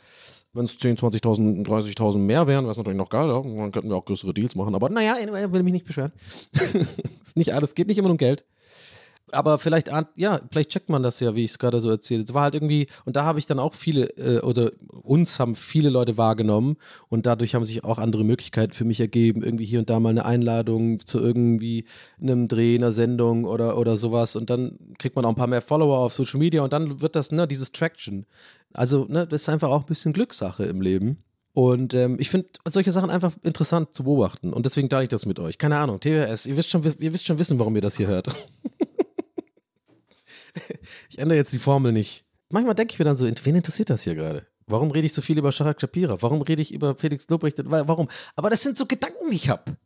[0.54, 3.44] Wenn es 10, 20.000, 30.000 mehr wären, wäre es natürlich noch geiler.
[3.44, 4.74] Dann könnten wir auch größere Deals machen.
[4.74, 5.16] Aber naja,
[5.52, 6.12] will mich nicht beschweren.
[7.22, 8.44] ist nicht alles, geht nicht immer um Geld
[9.34, 12.24] aber vielleicht, ja, vielleicht checkt man das ja, wie ich es gerade so erzähle.
[12.24, 14.72] Es war halt irgendwie, und da habe ich dann auch viele, äh, oder
[15.02, 16.78] uns haben viele Leute wahrgenommen
[17.08, 19.44] und dadurch haben sich auch andere Möglichkeiten für mich ergeben.
[19.44, 21.86] Irgendwie hier und da mal eine Einladung zu irgendwie
[22.22, 24.36] einem Dreh, einer Sendung oder, oder sowas.
[24.36, 27.16] Und dann kriegt man auch ein paar mehr Follower auf Social Media und dann wird
[27.16, 28.26] das, ne, dieses Traction.
[28.74, 31.24] Also, ne, das ist einfach auch ein bisschen Glückssache im Leben.
[31.54, 34.54] Und ähm, ich finde solche Sachen einfach interessant zu beobachten.
[34.54, 35.58] Und deswegen teile ich das mit euch.
[35.58, 38.30] Keine Ahnung, TWS, ihr wisst schon, ihr wisst schon wissen, warum ihr das hier hört.
[41.10, 42.26] ich ändere jetzt die Formel nicht.
[42.50, 44.46] Manchmal denke ich mir dann so, wen interessiert das hier gerade?
[44.66, 46.22] Warum rede ich so viel über Sharak Shapira?
[46.22, 47.58] Warum rede ich über Felix Lobrecht?
[47.64, 48.08] Warum?
[48.36, 49.78] Aber das sind so Gedanken, die ich habe.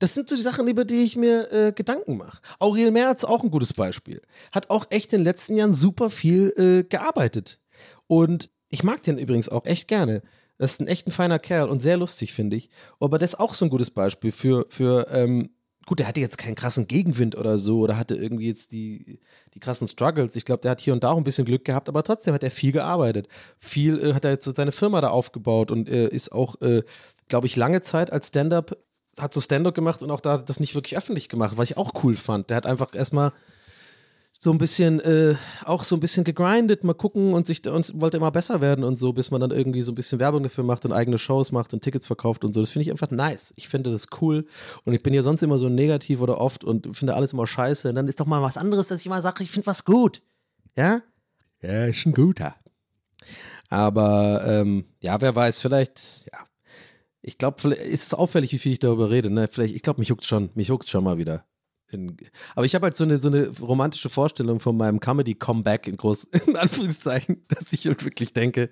[0.00, 2.40] Das sind so die Sachen, über die ich mir äh, Gedanken mache.
[2.58, 4.22] Aurel Merz, auch ein gutes Beispiel.
[4.52, 7.60] Hat auch echt in den letzten Jahren super viel äh, gearbeitet.
[8.06, 10.22] Und ich mag den übrigens auch echt gerne.
[10.58, 12.70] Das ist ein echt ein feiner Kerl und sehr lustig, finde ich.
[13.00, 15.50] Aber das ist auch so ein gutes Beispiel für, für ähm,
[15.88, 19.20] gut, der hatte jetzt keinen krassen Gegenwind oder so oder hatte irgendwie jetzt die,
[19.54, 20.36] die krassen Struggles.
[20.36, 22.44] Ich glaube, der hat hier und da auch ein bisschen Glück gehabt, aber trotzdem hat
[22.44, 23.26] er viel gearbeitet.
[23.58, 26.82] Viel äh, hat er jetzt so seine Firma da aufgebaut und äh, ist auch, äh,
[27.28, 28.76] glaube ich, lange Zeit als Stand-up,
[29.18, 32.04] hat so Stand-up gemacht und auch da das nicht wirklich öffentlich gemacht, was ich auch
[32.04, 32.50] cool fand.
[32.50, 33.32] Der hat einfach erstmal
[34.40, 35.34] so ein bisschen, äh,
[35.64, 38.96] auch so ein bisschen gegrindet, mal gucken und sich und wollte immer besser werden und
[38.96, 41.74] so, bis man dann irgendwie so ein bisschen Werbung dafür macht und eigene Shows macht
[41.74, 42.60] und Tickets verkauft und so.
[42.60, 43.52] Das finde ich einfach nice.
[43.56, 44.46] Ich finde das cool
[44.84, 47.88] und ich bin ja sonst immer so negativ oder oft und finde alles immer scheiße.
[47.88, 50.22] Und dann ist doch mal was anderes, dass ich mal sage, ich finde was gut.
[50.76, 51.02] Ja?
[51.60, 52.54] Ja, ist ein guter.
[53.68, 56.38] Aber ähm, ja, wer weiß, vielleicht, ja.
[57.20, 59.30] Ich glaube, ist es auffällig, wie viel ich darüber rede.
[59.30, 59.48] Ne?
[59.50, 61.44] Vielleicht, ich glaube, mich juckt schon, mich juckt schon mal wieder.
[61.90, 62.16] In,
[62.54, 66.24] aber ich habe halt so eine, so eine romantische Vorstellung von meinem Comedy-Comeback in groß,
[66.46, 68.70] in Anführungszeichen, dass ich halt wirklich denke,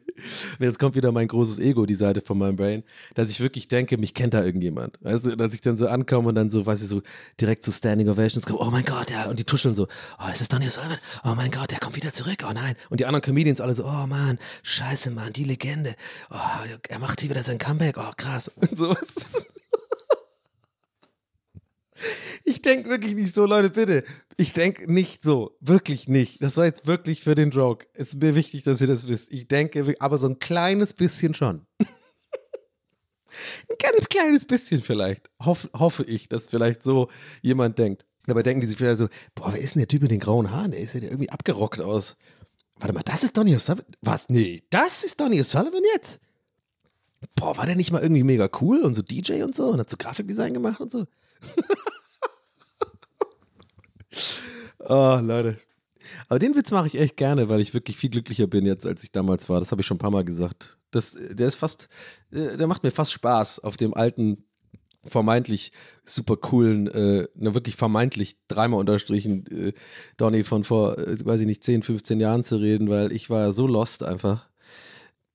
[0.59, 2.83] und jetzt kommt wieder mein großes Ego, die Seite von meinem Brain,
[3.15, 4.99] dass ich wirklich denke, mich kennt da irgendjemand.
[5.01, 7.03] Weißt du, dass ich dann so ankomme und dann so, weiß ich, so
[7.41, 9.89] direkt zu Standing Ovations komme, oh mein Gott, ja, und die tuscheln so,
[10.19, 10.99] oh, ist das Donny Sullivan?
[11.25, 12.75] Oh mein Gott, der kommt wieder zurück, oh nein.
[12.91, 15.95] Und die anderen Comedians alle so, oh Mann, scheiße, Mann, die Legende.
[16.31, 16.37] Oh,
[16.89, 18.49] er macht hier wieder sein Comeback, oh krass.
[18.57, 19.47] Und sowas.
[22.49, 24.05] Ich denke wirklich nicht so, Leute, bitte.
[24.37, 25.57] Ich denke nicht so.
[25.61, 26.41] Wirklich nicht.
[26.41, 27.87] Das war jetzt wirklich für den Joke.
[27.93, 29.33] Es ist mir wichtig, dass ihr das wisst.
[29.33, 31.67] Ich denke, aber so ein kleines bisschen schon.
[31.81, 35.29] ein ganz kleines bisschen vielleicht.
[35.45, 37.11] Hoff, hoffe ich, dass vielleicht so
[37.43, 38.07] jemand denkt.
[38.27, 40.53] Dabei denken die sich vielleicht so, boah, wer ist denn der Typ mit den grauen
[40.53, 40.71] Haaren?
[40.71, 42.17] Der ist ja irgendwie abgerockt aus.
[42.79, 43.87] Warte mal, das ist Donny O'Sullivan?
[44.03, 44.29] Was?
[44.29, 46.21] Nee, das ist Donny O'Sullivan jetzt?
[47.35, 49.91] Boah, war der nicht mal irgendwie mega cool und so DJ und so und hat
[49.91, 51.07] so Grafikdesign gemacht und so?
[54.81, 55.59] oh, Leute.
[56.29, 59.03] Aber den Witz mache ich echt gerne, weil ich wirklich viel glücklicher bin jetzt, als
[59.03, 59.61] ich damals war.
[59.61, 60.79] Das habe ich schon ein paar Mal gesagt.
[60.91, 61.89] Das, der ist fast,
[62.31, 64.45] äh, der macht mir fast Spaß auf dem alten,
[65.05, 65.73] vermeintlich
[66.05, 69.73] super coolen, äh, na wirklich vermeintlich dreimal unterstrichen äh,
[70.17, 73.53] Donny von vor, äh, weiß ich nicht, 10, 15 Jahren zu reden, weil ich war
[73.53, 74.49] so lost einfach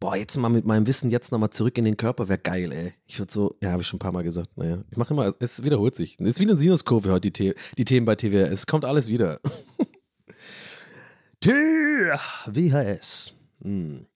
[0.01, 2.93] boah, jetzt mal mit meinem Wissen jetzt nochmal zurück in den Körper wäre geil, ey.
[3.05, 5.33] Ich würde so, ja, habe ich schon ein paar Mal gesagt, naja, ich mache immer,
[5.39, 6.19] es wiederholt sich.
[6.19, 8.49] Es ist wie eine Sinuskurve heute, die, The die Themen bei TWS.
[8.49, 9.39] Es kommt alles wieder.
[11.43, 13.33] WHS.
[13.63, 14.07] Hm.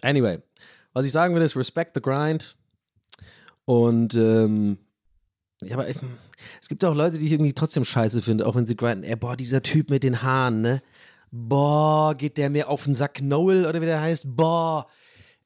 [0.00, 0.38] Anyway,
[0.94, 2.56] was ich sagen will, ist Respect the Grind.
[3.66, 4.78] Und, ähm,
[5.62, 8.76] ja, aber es gibt auch Leute, die ich irgendwie trotzdem scheiße finde, auch wenn sie
[8.76, 9.04] grinden.
[9.04, 10.82] Ey, boah, dieser Typ mit den Haaren, ne?
[11.30, 14.36] Boah, geht der mir auf den Sack Noel oder wie der heißt?
[14.36, 14.86] Boah,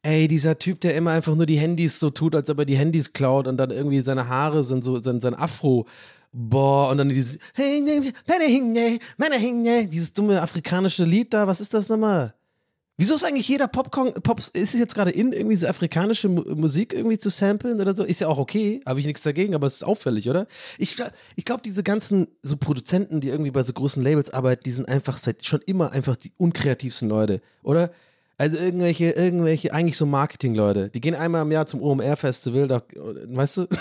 [0.06, 2.76] ey, dieser Typ, der immer einfach nur die Handys so tut, als ob er die
[2.76, 5.86] Handys klaut und dann irgendwie seine Haare sind so, sein, sein Afro.
[6.32, 7.38] Boah, und dann dieses,
[9.88, 12.34] dieses dumme afrikanische Lied da, was ist das nochmal?
[12.98, 16.42] Wieso ist eigentlich jeder Popcorn, Pops, ist es jetzt gerade in, irgendwie so afrikanische Mu
[16.54, 18.04] Musik irgendwie zu samplen oder so?
[18.04, 20.46] Ist ja auch okay, habe ich nichts dagegen, aber es ist auffällig, oder?
[20.78, 20.96] Ich,
[21.34, 24.88] ich glaube, diese ganzen so Produzenten, die irgendwie bei so großen Labels arbeiten, die sind
[24.88, 27.90] einfach seit schon immer einfach die unkreativsten Leute, oder?
[28.38, 33.56] Also irgendwelche, irgendwelche, eigentlich so Marketing-Leute, die gehen einmal im Jahr zum OMR-Festival, da, weißt
[33.58, 33.66] du?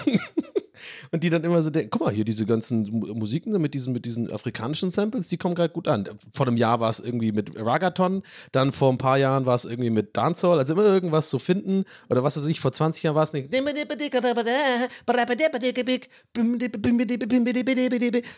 [1.12, 3.94] Und die dann immer so denken, guck mal, hier diese ganzen Mu- Musiken mit diesen,
[3.94, 6.08] mit diesen afrikanischen Samples, die kommen gerade gut an.
[6.34, 9.64] Vor einem Jahr war es irgendwie mit Ragaton, dann vor ein paar Jahren war es
[9.66, 11.86] irgendwie mit Dancehall, also immer irgendwas zu finden.
[12.10, 13.52] Oder was weiß ich, vor 20 Jahren war es nicht.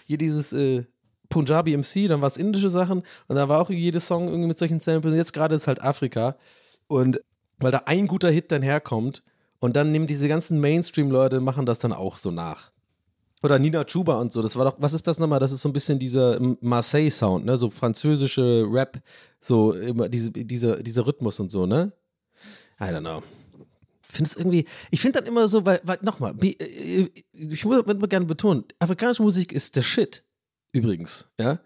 [0.05, 0.86] Hier dieses äh,
[1.30, 4.57] Punjabi MC, dann war es indische Sachen und da war auch jedes Song irgendwie mit
[4.57, 5.15] solchen Samples.
[5.15, 6.38] Jetzt gerade ist halt Afrika.
[6.88, 7.21] Und
[7.59, 9.23] weil da ein guter Hit dann herkommt
[9.59, 12.71] und dann nehmen diese ganzen Mainstream-Leute, machen das dann auch so nach.
[13.43, 15.39] Oder Nina Chuba und so, das war doch, was ist das nochmal?
[15.39, 17.55] Das ist so ein bisschen dieser Marseille-Sound, ne?
[17.55, 18.99] So französische Rap,
[19.39, 21.91] so immer diese, diese, dieser Rhythmus und so, ne?
[22.80, 23.21] I don't know.
[24.09, 27.65] Ich finde es irgendwie, ich finde dann immer so, weil, weil nochmal, bi- äh, ich
[27.65, 30.23] würde gerne betonen, afrikanische Musik ist der Shit,
[30.74, 31.59] übrigens, ja?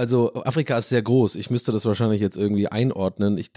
[0.00, 1.36] Also Afrika ist sehr groß.
[1.36, 3.36] Ich müsste das wahrscheinlich jetzt irgendwie einordnen.
[3.36, 3.50] Ich,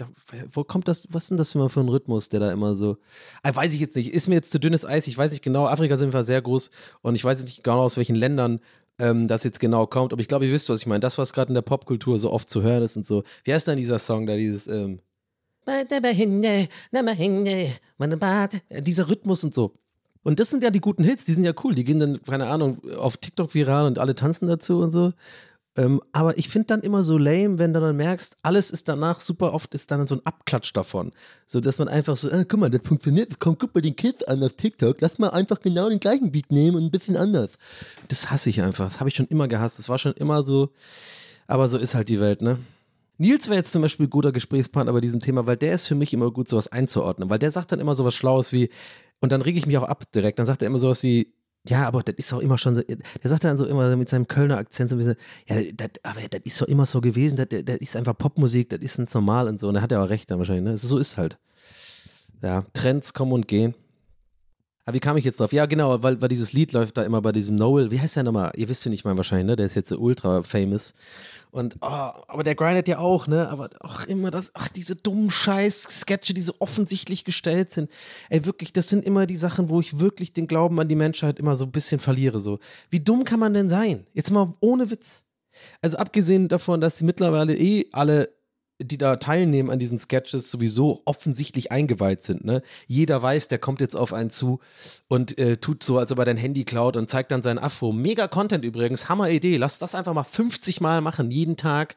[0.52, 1.08] wo kommt das?
[1.10, 2.98] Was ist denn das für ein Rhythmus, der da immer so?
[3.42, 4.12] Ah, weiß ich jetzt nicht.
[4.12, 5.06] Ist mir jetzt zu dünnes Eis.
[5.06, 5.64] Ich weiß nicht genau.
[5.66, 6.70] Afrika jeden Fall sehr groß
[7.00, 8.60] und ich weiß jetzt nicht genau aus welchen Ländern
[8.98, 10.12] ähm, das jetzt genau kommt.
[10.12, 11.00] Aber ich glaube, ihr wisst, was ich meine.
[11.00, 13.24] Das, was gerade in der Popkultur so oft zu hören ist und so.
[13.44, 14.36] Wie heißt denn dieser Song da?
[14.36, 15.00] Dieses ähm,
[18.68, 19.74] äh, dieser Rhythmus und so.
[20.24, 21.74] Und das sind ja die guten Hits, die sind ja cool.
[21.74, 25.12] Die gehen dann, keine Ahnung, auf TikTok viral und alle tanzen dazu und so.
[25.76, 29.18] Ähm, aber ich finde dann immer so lame, wenn du dann merkst, alles ist danach
[29.18, 31.10] super oft ist dann so ein Abklatsch davon.
[31.46, 34.22] So dass man einfach so, äh, guck mal, das funktioniert, komm, guck mal den Kids
[34.22, 37.54] an auf TikTok, lass mal einfach genau den gleichen Beat nehmen und ein bisschen anders.
[38.08, 38.84] Das hasse ich einfach.
[38.84, 39.78] Das habe ich schon immer gehasst.
[39.78, 40.70] Das war schon immer so.
[41.48, 42.58] Aber so ist halt die Welt, ne?
[43.18, 45.94] Nils wäre jetzt zum Beispiel ein guter Gesprächspartner bei diesem Thema, weil der ist für
[45.94, 47.30] mich immer gut, sowas einzuordnen.
[47.30, 48.70] Weil der sagt dann immer sowas Schlaues wie,
[49.20, 51.32] und dann rege ich mich auch ab direkt, dann sagt er immer sowas wie,
[51.66, 54.28] ja, aber das ist doch immer schon so, der sagt dann so immer mit seinem
[54.28, 55.16] Kölner Akzent so ein bisschen,
[55.48, 58.80] ja, das, aber das ist doch immer so gewesen, das, das ist einfach Popmusik, das
[58.80, 59.68] ist ganz normal und so.
[59.68, 60.76] Und da hat er auch recht dann wahrscheinlich, ne?
[60.76, 61.38] So ist halt.
[62.42, 63.74] Ja, Trends kommen und gehen.
[64.84, 65.52] Aber wie kam ich jetzt drauf?
[65.52, 68.22] Ja, genau, weil, weil dieses Lied läuft da immer bei diesem Noel, wie heißt der
[68.22, 68.52] nochmal?
[68.56, 69.56] Ihr wisst ja nicht mal wahrscheinlich, ne?
[69.56, 70.92] Der ist jetzt so ultra famous.
[71.50, 73.48] Und, oh, aber der grindet ja auch, ne?
[73.48, 77.90] Aber auch immer das, ach, diese dummen Scheiß-Sketche, die so offensichtlich gestellt sind.
[78.28, 81.38] Ey, wirklich, das sind immer die Sachen, wo ich wirklich den Glauben an die Menschheit
[81.38, 82.40] immer so ein bisschen verliere.
[82.40, 82.58] So,
[82.90, 84.06] wie dumm kann man denn sein?
[84.12, 85.24] Jetzt mal ohne Witz.
[85.80, 88.30] Also abgesehen davon, dass sie mittlerweile eh alle
[88.80, 92.44] die da teilnehmen an diesen Sketches sowieso offensichtlich eingeweiht sind.
[92.44, 92.62] Ne?
[92.86, 94.58] Jeder weiß, der kommt jetzt auf einen zu
[95.06, 97.92] und äh, tut so, als ob er dein Handy klaut und zeigt dann sein Afro.
[97.92, 99.56] Mega Content übrigens, Hammer Idee.
[99.58, 101.96] Lass das einfach mal 50 Mal machen, jeden Tag.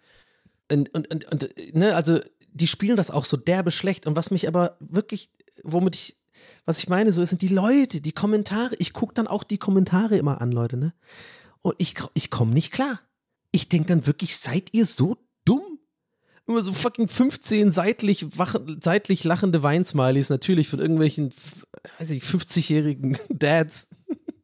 [0.72, 2.20] Und, und, und, und ne, also
[2.52, 4.06] die spielen das auch so derbe schlecht.
[4.06, 5.32] Und was mich aber wirklich,
[5.64, 6.18] womit ich,
[6.66, 8.76] was ich meine, so sind die Leute, die Kommentare.
[8.78, 10.94] Ich gucke dann auch die Kommentare immer an, Leute, ne?
[11.62, 13.00] Und ich, ich komme nicht klar.
[13.52, 15.18] Ich denke dann wirklich, seid ihr so?
[16.48, 18.26] Immer so fucking 15 seitlich,
[18.82, 21.34] seitlich lachende Weinsmileys, natürlich von irgendwelchen,
[22.00, 23.90] weiß ich, 50-jährigen Dads.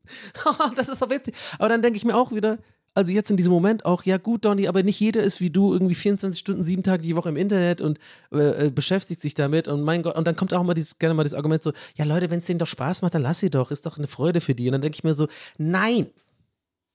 [0.75, 1.35] das ist doch witzig.
[1.57, 2.59] Aber dann denke ich mir auch wieder,
[2.95, 5.73] also jetzt in diesem Moment auch, ja gut, Donny, aber nicht jeder ist wie du
[5.73, 7.99] irgendwie 24 Stunden, sieben Tage die Woche im Internet und
[8.31, 11.23] äh, beschäftigt sich damit und mein Gott, und dann kommt auch immer dieses, gerne mal
[11.23, 13.71] das Argument so, ja Leute, wenn es denen doch Spaß macht, dann lass sie doch,
[13.71, 14.67] ist doch eine Freude für die.
[14.67, 15.27] Und dann denke ich mir so,
[15.57, 16.07] nein,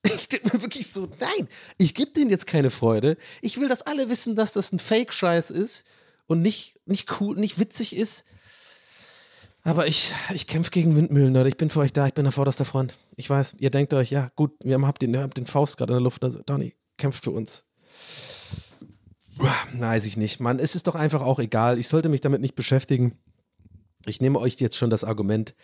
[0.03, 1.47] ich denke mir wirklich so, nein,
[1.77, 3.17] ich gebe denen jetzt keine Freude.
[3.41, 5.85] Ich will, dass alle wissen, dass das ein Fake-Scheiß ist
[6.27, 8.25] und nicht, nicht cool, nicht witzig ist.
[9.63, 11.49] Aber ich, ich kämpfe gegen Windmühlen, Leute.
[11.49, 12.97] Ich bin für euch da, ich bin an vorderster Front.
[13.17, 15.93] Ich weiß, ihr denkt euch, ja, gut, wir haben den, ihr habt den Faust gerade
[15.93, 16.23] in der Luft.
[16.23, 17.65] Also, Donny, kämpft für uns.
[19.73, 20.59] Weiß ich nicht, Mann.
[20.59, 21.77] Es ist doch einfach auch egal.
[21.77, 23.17] Ich sollte mich damit nicht beschäftigen.
[24.05, 25.55] Ich nehme euch jetzt schon das Argument,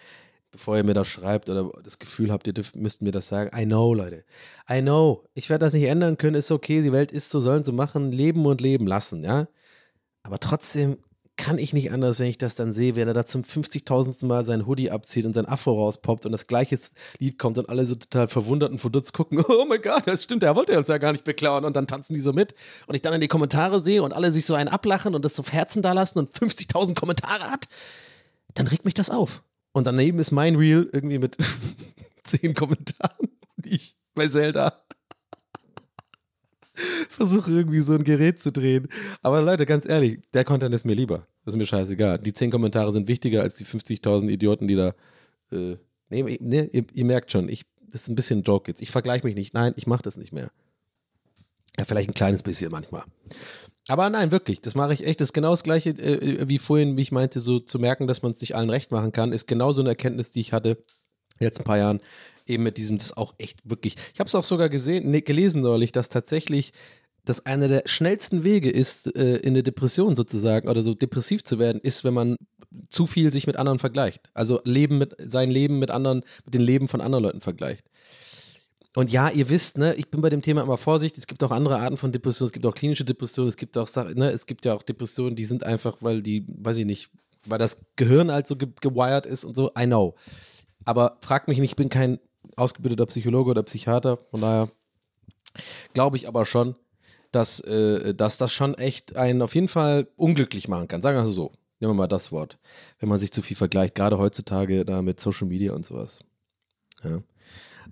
[0.55, 3.51] bevor ihr mir das schreibt oder das Gefühl habt, ihr dürft, müsst mir das sagen.
[3.57, 4.23] I know, Leute.
[4.71, 5.23] I know.
[5.33, 8.11] Ich werde das nicht ändern können, ist okay, die Welt ist so, sollen sie machen,
[8.11, 9.47] leben und leben lassen, ja.
[10.23, 10.97] Aber trotzdem
[11.37, 14.25] kann ich nicht anders, wenn ich das dann sehe, wenn er da zum 50.000.
[14.25, 16.79] Mal sein Hoodie abzieht und sein Afro rauspoppt und das gleiche
[17.19, 20.43] Lied kommt und alle so total verwundert und verdutzt gucken, oh mein Gott, das stimmt,
[20.43, 22.55] er wollte uns ja gar nicht beklauen und dann tanzen die so mit
[22.87, 25.35] und ich dann in die Kommentare sehe und alle sich so einen ablachen und das
[25.35, 27.67] so Herzen da lassen und 50.000 Kommentare hat,
[28.53, 29.43] dann regt mich das auf.
[29.75, 31.35] Und daneben ist mein Reel irgendwie mit
[32.23, 34.85] zehn Kommentaren, die ich bei Zelda
[37.09, 38.87] versuche irgendwie so ein Gerät zu drehen.
[39.21, 41.27] Aber Leute, ganz ehrlich, der Content ist mir lieber.
[41.43, 42.19] Das ist mir scheißegal.
[42.19, 44.95] Die zehn Kommentare sind wichtiger als die 50.000 Idioten, die da.
[45.51, 45.75] Äh,
[46.07, 48.81] nee, nee ihr, ihr, merkt schon, ich, das ist ein bisschen ein Joke jetzt.
[48.81, 49.53] Ich vergleiche mich nicht.
[49.53, 50.51] Nein, ich mache das nicht mehr.
[51.77, 53.03] Ja, vielleicht ein kleines bisschen manchmal.
[53.87, 55.21] Aber nein, wirklich, das mache ich echt.
[55.21, 58.23] Das ist genau das gleiche, äh, wie vorhin, wie ich meinte, so zu merken, dass
[58.23, 60.83] man es nicht allen recht machen kann, ist genau so eine Erkenntnis, die ich hatte
[61.39, 61.99] jetzt ein paar Jahren,
[62.47, 63.95] eben mit diesem, das auch echt wirklich.
[64.13, 66.73] Ich habe es auch sogar gesehen, nee, gelesen neulich, dass tatsächlich
[67.25, 71.59] das einer der schnellsten Wege ist, äh, in eine Depression sozusagen oder so depressiv zu
[71.59, 72.37] werden, ist, wenn man
[72.89, 74.29] zu viel sich mit anderen vergleicht.
[74.33, 77.85] Also Leben mit, sein Leben mit anderen, mit dem Leben von anderen Leuten vergleicht.
[78.95, 81.19] Und ja, ihr wisst, ne, ich bin bei dem Thema immer vorsichtig.
[81.19, 82.47] Es gibt auch andere Arten von Depressionen.
[82.47, 83.49] Es gibt auch klinische Depressionen.
[83.49, 86.77] Es gibt auch, ne, es gibt ja auch Depressionen, die sind einfach, weil die, weiß
[86.77, 87.09] ich nicht,
[87.45, 89.69] weil das Gehirn halt so ge gewired ist und so.
[89.77, 90.15] I know.
[90.85, 92.19] Aber frag mich nicht, ich bin kein
[92.55, 94.17] ausgebildeter Psychologe oder Psychiater.
[94.31, 94.69] Von daher
[95.93, 96.75] glaube ich aber schon,
[97.31, 101.01] dass, äh, dass das schon echt einen auf jeden Fall unglücklich machen kann.
[101.01, 101.51] Sagen wir so.
[101.81, 102.57] Nehmen wir mal das Wort.
[102.99, 106.23] Wenn man sich zu viel vergleicht, gerade heutzutage da mit Social Media und sowas.
[107.03, 107.21] Ja.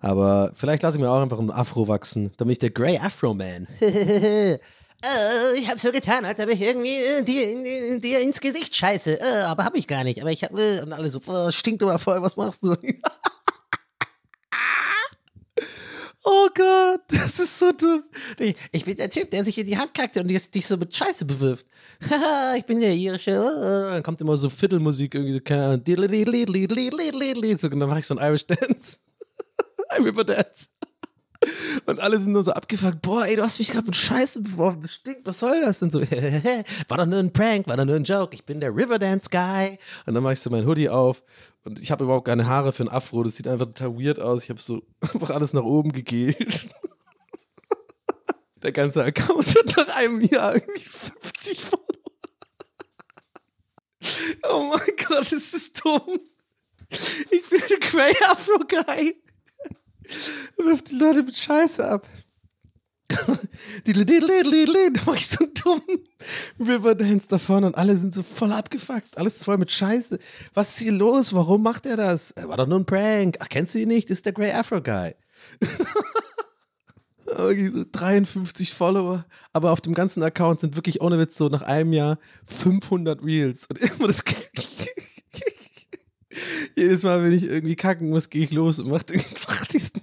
[0.04, 2.34] Aber vielleicht lasse ich mir auch einfach ein Afro wachsen.
[2.38, 3.68] Bin ich der Grey Afro Man.
[3.80, 3.86] Oh,
[5.58, 9.22] ich habe so getan, als ob ich irgendwie äh, dir, in, dir ins Gesicht scheiße.
[9.22, 10.20] Äh, aber habe ich gar nicht.
[10.20, 12.72] Aber ich habe äh, und alle so, oh, stinkt aber voll, was machst du?
[16.26, 18.04] oh Gott, das ist so dumm.
[18.40, 20.94] Ich, ich, bin der Typ, der sich in die Hand kackte und dich so mit
[20.94, 21.66] Scheiße bewirft.
[22.58, 23.40] Ich bin der irische.
[23.40, 23.92] Oh.
[23.94, 25.80] Dann kommt immer so Viertelmusik, irgendwie so, keine Ahnung.
[25.80, 25.88] Und
[27.80, 28.98] dann mache ich so ein Irish Dance.
[30.00, 30.68] Riverdance.
[31.86, 34.82] Und alle sind nur so abgefuckt, boah, ey, du hast mich gerade mit Scheiße beworfen,
[34.82, 36.02] das stinkt, was soll das denn so?
[36.88, 39.78] war doch nur ein Prank, war doch nur ein Joke, ich bin der Riverdance-Guy.
[40.06, 41.24] Und dann mache ich so mein Hoodie auf
[41.66, 44.44] und ich habe überhaupt keine Haare für ein Afro, das sieht einfach total weird aus.
[44.44, 46.70] Ich habe so einfach alles nach oben gegelt.
[48.62, 51.84] Der ganze Account hat nach einem Jahr irgendwie 50 Follower.
[54.50, 56.20] Oh mein Gott, das ist dumm.
[57.30, 59.22] Ich bin der Grey Afro Guy.
[60.58, 62.08] Wirft die Leute mit Scheiße ab.
[64.94, 66.08] da mach ich so einen dummen
[66.60, 69.18] Riverdance da vorne und alle sind so voll abgefuckt.
[69.18, 70.20] Alles voll mit Scheiße.
[70.54, 71.34] Was ist hier los?
[71.34, 72.32] Warum macht er das?
[72.32, 73.38] Er war doch nur ein Prank.
[73.40, 74.10] Ach, kennst du ihn nicht?
[74.10, 75.16] Das ist der Grey Afro Guy.
[77.26, 79.26] okay, so 53 Follower.
[79.52, 83.68] Aber auf dem ganzen Account sind wirklich ohne Witz so nach einem Jahr 500 Reels.
[83.68, 84.24] Und immer das.
[86.76, 89.04] Jedes Mal, wenn ich irgendwie kacken muss, gehe ich los und mach
[89.72, 90.03] diesen dummen.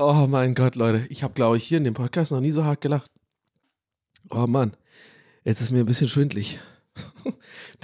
[0.00, 1.06] Oh mein Gott, Leute.
[1.08, 3.10] Ich habe, glaube ich, hier in dem Podcast noch nie so hart gelacht.
[4.30, 4.76] Oh Mann.
[5.42, 6.60] Jetzt ist mir ein bisschen schwindlig.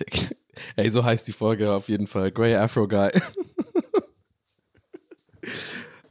[0.76, 2.30] Ey, so heißt die Folge auf jeden Fall.
[2.30, 3.10] Grey Afro Guy.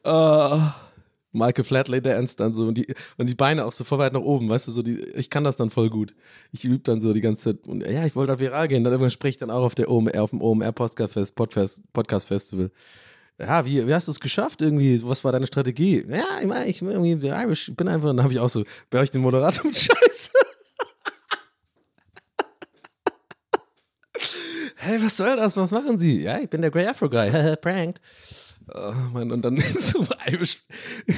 [0.06, 0.72] uh,
[1.32, 4.50] Michael Flatley dance dann so und die, und die Beine auch so weit nach oben,
[4.50, 6.14] weißt du, so die, ich kann das dann voll gut.
[6.52, 8.92] Ich übe dann so die ganze Zeit und ja, ich wollte da viral gehen, dann
[8.92, 12.28] irgendwann spreche ich dann auch auf der OMR, auf dem OMR Podcast, Fest, Podcast, Podcast
[12.28, 12.72] Festival.
[13.44, 15.02] Ja, wie, wie hast du es geschafft irgendwie?
[15.04, 16.06] Was war deine Strategie?
[16.08, 19.00] Ja, ich meine, ich bin irgendwie Irish, bin einfach, dann habe ich auch so, bei
[19.00, 20.32] euch den Moderator mit Scheiße.
[24.78, 25.58] hey, was soll das?
[25.58, 26.22] Was machen Sie?
[26.22, 27.56] Ja, ich bin der Grey Afro Guy.
[27.62, 28.00] Pranked.
[28.74, 30.64] Oh Mann, und dann so Irish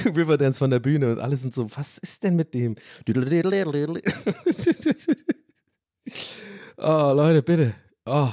[0.04, 2.74] Riverdance von der Bühne und alle sind so, was ist denn mit dem?
[6.76, 7.74] oh, Leute, bitte.
[8.04, 8.32] Oh,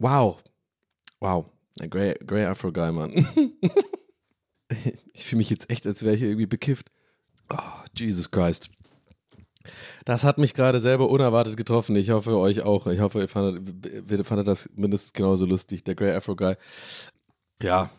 [0.00, 0.42] wow.
[1.20, 1.46] Wow.
[1.80, 3.12] Ein Grey, Grey Afro Guy, Mann.
[5.12, 6.90] ich fühle mich jetzt echt, als wäre ich irgendwie bekifft.
[7.50, 7.56] Oh,
[7.96, 8.70] Jesus Christ.
[10.04, 11.94] Das hat mich gerade selber unerwartet getroffen.
[11.96, 12.86] Ich hoffe, euch auch.
[12.86, 16.54] Ich hoffe, ihr fandet, fandet das mindestens genauso lustig, der Grey Afro Guy.
[17.62, 17.90] Ja,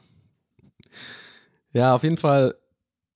[1.71, 2.55] ja, auf jeden Fall,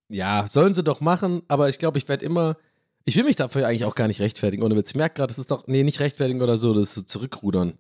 [0.09, 2.57] ja, sollen sie doch machen, aber ich glaube, ich werde immer,
[3.05, 4.91] ich will mich dafür eigentlich auch gar nicht rechtfertigen, ohne Witz.
[4.91, 7.79] Ich merke gerade, das ist doch, nee, nicht rechtfertigen oder so, das ist so zurückrudern.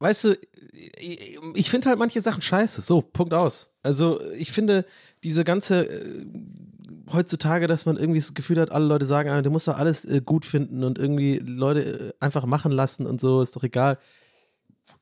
[0.00, 0.38] Weißt du,
[1.54, 2.82] ich finde halt manche Sachen scheiße.
[2.82, 3.72] So, Punkt aus.
[3.82, 4.84] Also, ich finde
[5.22, 6.26] diese ganze, äh,
[7.12, 10.04] heutzutage, dass man irgendwie das Gefühl hat, alle Leute sagen, ah, du musst doch alles
[10.04, 13.98] äh, gut finden und irgendwie Leute äh, einfach machen lassen und so, ist doch egal.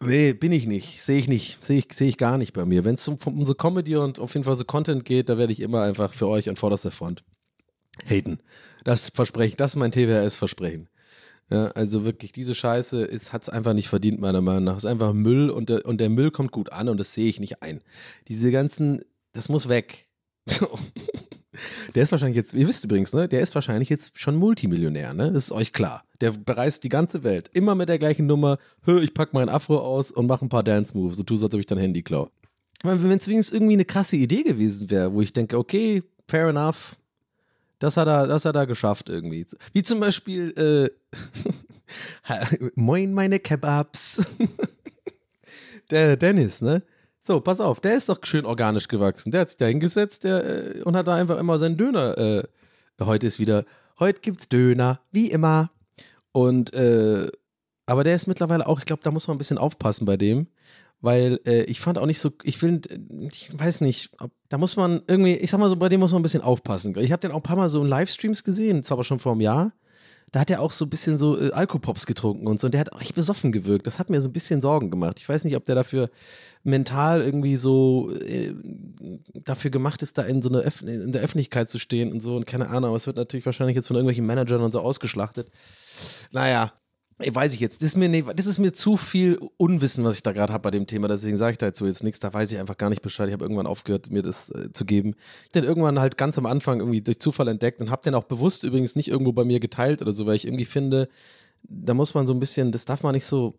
[0.04, 1.02] Nee, bin ich nicht.
[1.02, 1.64] Sehe ich nicht.
[1.64, 2.84] Sehe ich, seh ich gar nicht bei mir.
[2.84, 5.52] Wenn es um, um so Comedy und auf jeden Fall so Content geht, da werde
[5.52, 7.24] ich immer einfach für euch an vorderster Front
[8.08, 8.40] haten.
[8.84, 10.88] Das verspreche Das ist mein TWRS-Versprechen.
[11.52, 14.76] Ja, also wirklich, diese Scheiße hat es einfach nicht verdient, meiner Meinung nach.
[14.76, 17.28] Es ist einfach Müll und der, und der Müll kommt gut an und das sehe
[17.28, 17.82] ich nicht ein.
[18.28, 19.02] Diese ganzen,
[19.34, 20.08] das muss weg.
[21.94, 25.30] Der ist wahrscheinlich jetzt, ihr wisst übrigens, ne, der ist wahrscheinlich jetzt schon Multimillionär, ne?
[25.32, 26.02] Das ist euch klar.
[26.22, 27.50] Der bereist die ganze Welt.
[27.52, 28.56] Immer mit der gleichen Nummer.
[28.86, 31.18] Hö, ich pack meinen Afro aus und mache ein paar Dance-Moves.
[31.18, 32.30] So tu so, als ob ich dein Handy klaue.
[32.82, 36.96] Wenn es wenigstens irgendwie eine krasse Idee gewesen wäre, wo ich denke, okay, fair enough.
[37.82, 39.44] Das hat er, das hat er geschafft irgendwie.
[39.72, 40.90] Wie zum Beispiel, äh,
[42.76, 44.24] Moin, meine Kebabs.
[45.90, 46.84] der Dennis, ne?
[47.22, 49.32] So, pass auf, der ist doch schön organisch gewachsen.
[49.32, 52.16] Der hat sich da hingesetzt der, äh, und hat da einfach immer seinen Döner.
[52.16, 52.42] Äh,
[53.00, 53.64] heute ist wieder,
[53.98, 55.72] heute gibt's Döner, wie immer.
[56.30, 57.26] Und, äh,
[57.86, 60.46] aber der ist mittlerweile auch, ich glaube, da muss man ein bisschen aufpassen bei dem,
[61.02, 62.80] weil äh, ich fand auch nicht so, ich will,
[63.30, 66.12] ich weiß nicht, ob, da muss man irgendwie, ich sag mal so, bei dem muss
[66.12, 66.96] man ein bisschen aufpassen.
[66.98, 69.32] Ich habe den auch ein paar Mal so in Livestreams gesehen, zwar aber schon vor
[69.32, 69.72] einem Jahr.
[70.30, 72.68] Da hat er auch so ein bisschen so äh, Alkopops getrunken und so.
[72.68, 73.86] Und der hat auch echt besoffen gewirkt.
[73.86, 75.18] Das hat mir so ein bisschen Sorgen gemacht.
[75.18, 76.08] Ich weiß nicht, ob der dafür
[76.62, 78.54] mental irgendwie so äh,
[79.34, 82.36] dafür gemacht ist, da in so einer Öff in der Öffentlichkeit zu stehen und so.
[82.36, 85.50] Und keine Ahnung, aber es wird natürlich wahrscheinlich jetzt von irgendwelchen Managern und so ausgeschlachtet.
[86.30, 86.72] Naja,
[87.18, 87.82] weiß ich jetzt.
[87.82, 90.62] Das ist mir, nee, das ist mir zu viel Unwissen, was ich da gerade habe
[90.62, 91.08] bei dem Thema.
[91.08, 92.20] Deswegen sage ich dazu jetzt nichts.
[92.20, 93.28] Da weiß ich einfach gar nicht Bescheid.
[93.28, 95.14] Ich habe irgendwann aufgehört, mir das äh, zu geben.
[95.44, 98.24] Ich den irgendwann halt ganz am Anfang irgendwie durch Zufall entdeckt und habe den auch
[98.24, 101.08] bewusst übrigens nicht irgendwo bei mir geteilt oder so, weil ich irgendwie finde,
[101.62, 103.58] da muss man so ein bisschen, das darf man nicht so.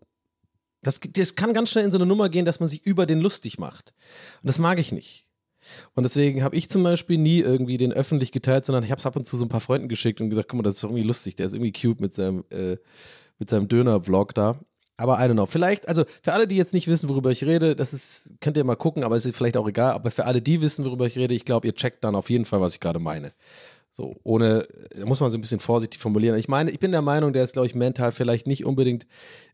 [0.81, 3.21] Das, das kann ganz schnell in so eine Nummer gehen, dass man sich über den
[3.21, 3.93] lustig macht.
[4.41, 5.27] Und das mag ich nicht.
[5.95, 9.05] Und deswegen habe ich zum Beispiel nie irgendwie den öffentlich geteilt, sondern ich habe es
[9.05, 11.03] ab und zu so ein paar Freunden geschickt und gesagt, guck mal, das ist irgendwie
[11.03, 12.77] lustig, der ist irgendwie cute mit seinem äh,
[13.39, 14.59] mit seinem Döner-Vlog da.
[14.95, 15.45] Aber I don't know.
[15.47, 18.63] Vielleicht, also für alle, die jetzt nicht wissen, worüber ich rede, das ist, könnt ihr
[18.63, 19.93] mal gucken, aber es ist vielleicht auch egal.
[19.93, 22.45] Aber für alle, die wissen, worüber ich rede, ich glaube, ihr checkt dann auf jeden
[22.45, 23.33] Fall, was ich gerade meine.
[23.91, 24.67] So, ohne,
[25.03, 26.37] muss man so ein bisschen vorsichtig formulieren.
[26.37, 29.05] Ich meine, ich bin der Meinung, der ist, glaube ich, mental vielleicht nicht unbedingt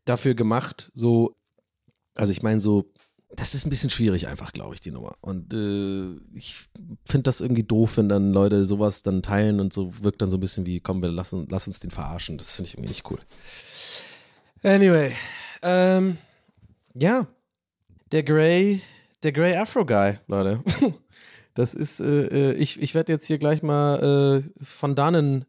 [0.05, 1.35] dafür gemacht, so,
[2.15, 2.89] also ich meine, so,
[3.35, 5.15] das ist ein bisschen schwierig einfach, glaube ich, die Nummer.
[5.21, 6.55] Und äh, ich
[7.05, 10.37] finde das irgendwie doof, wenn dann Leute sowas dann teilen und so wirkt dann so
[10.37, 12.37] ein bisschen wie, komm, wir lassen, lass uns den verarschen.
[12.37, 13.19] Das finde ich irgendwie nicht cool.
[14.61, 15.13] Anyway,
[15.61, 16.17] ähm,
[16.93, 17.27] ja,
[18.11, 18.81] der Grey,
[19.23, 20.61] der Grey Afro Guy, Leute.
[21.55, 25.43] Das ist, äh, äh, ich, ich werde jetzt hier gleich mal äh, von dannen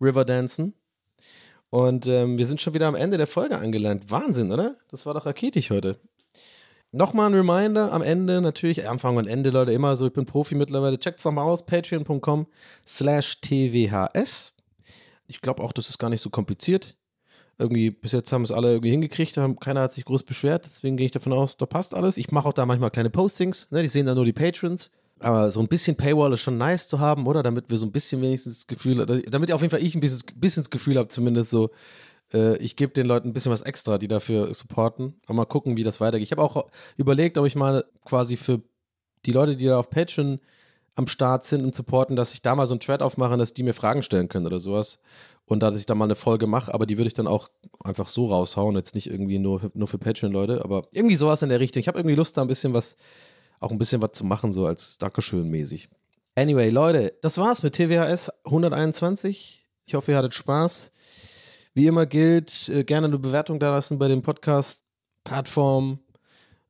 [0.00, 0.74] River dancen.
[1.70, 4.08] Und ähm, wir sind schon wieder am Ende der Folge angelangt.
[4.08, 4.76] Wahnsinn, oder?
[4.90, 5.98] Das war doch raketisch heute.
[6.92, 10.54] Nochmal ein Reminder am Ende, natürlich, Anfang und Ende, Leute, immer so, ich bin Profi
[10.54, 11.00] mittlerweile.
[11.00, 12.46] Checkt es doch mal aus, patreon.com
[12.86, 14.52] slash tvhs.
[15.26, 16.94] Ich glaube auch, das ist gar nicht so kompliziert.
[17.58, 20.96] Irgendwie, bis jetzt haben es alle irgendwie hingekriegt, haben, keiner hat sich groß beschwert, deswegen
[20.96, 22.18] gehe ich davon aus, da passt alles.
[22.18, 24.90] Ich mache auch da manchmal kleine Postings, ne, die sehen dann nur die Patrons.
[25.18, 27.42] Aber so ein bisschen Paywall ist schon nice zu haben, oder?
[27.42, 30.22] Damit wir so ein bisschen wenigstens das Gefühl, damit auf jeden Fall ich ein bisschen,
[30.34, 31.70] bisschen das Gefühl habe, zumindest so,
[32.34, 35.14] äh, ich gebe den Leuten ein bisschen was extra, die dafür supporten.
[35.26, 36.26] Und mal gucken, wie das weitergeht.
[36.26, 36.66] Ich habe auch
[36.98, 38.60] überlegt, ob ich mal quasi für
[39.24, 40.40] die Leute, die da auf Patreon
[40.96, 43.62] am Start sind und supporten, dass ich da mal so einen Thread aufmache, dass die
[43.62, 44.98] mir Fragen stellen können oder sowas.
[45.44, 47.50] Und dass ich da mal eine Folge mache, aber die würde ich dann auch
[47.84, 51.60] einfach so raushauen, jetzt nicht irgendwie nur, nur für Patreon-Leute, aber irgendwie sowas in der
[51.60, 51.80] Richtung.
[51.80, 52.96] Ich habe irgendwie Lust, da ein bisschen was,
[53.60, 55.88] auch ein bisschen was zu machen, so als Dankeschön mäßig.
[56.34, 59.64] Anyway, Leute, das war's mit TWHS 121.
[59.86, 60.90] Ich hoffe, ihr hattet Spaß.
[61.74, 66.00] Wie immer gilt, äh, gerne eine Bewertung da lassen bei den Podcast-Plattformen.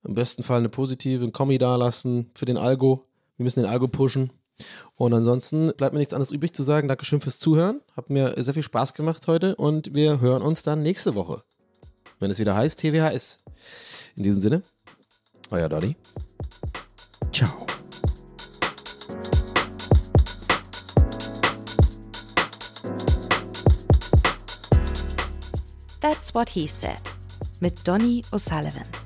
[0.04, 3.05] Im besten Fall eine positive, ein Kommi da lassen für den Algo.
[3.36, 4.30] Wir müssen den Algo pushen.
[4.94, 6.88] Und ansonsten bleibt mir nichts anderes übrig zu sagen.
[6.88, 7.82] Dankeschön fürs Zuhören.
[7.94, 11.42] Hat mir sehr viel Spaß gemacht heute und wir hören uns dann nächste Woche,
[12.18, 13.38] wenn es wieder heißt TWHS.
[14.16, 14.62] In diesem Sinne,
[15.50, 15.96] euer Dolly.
[17.32, 17.66] Ciao.
[26.00, 27.02] That's What He Said
[27.60, 29.05] mit Donny O'Sullivan.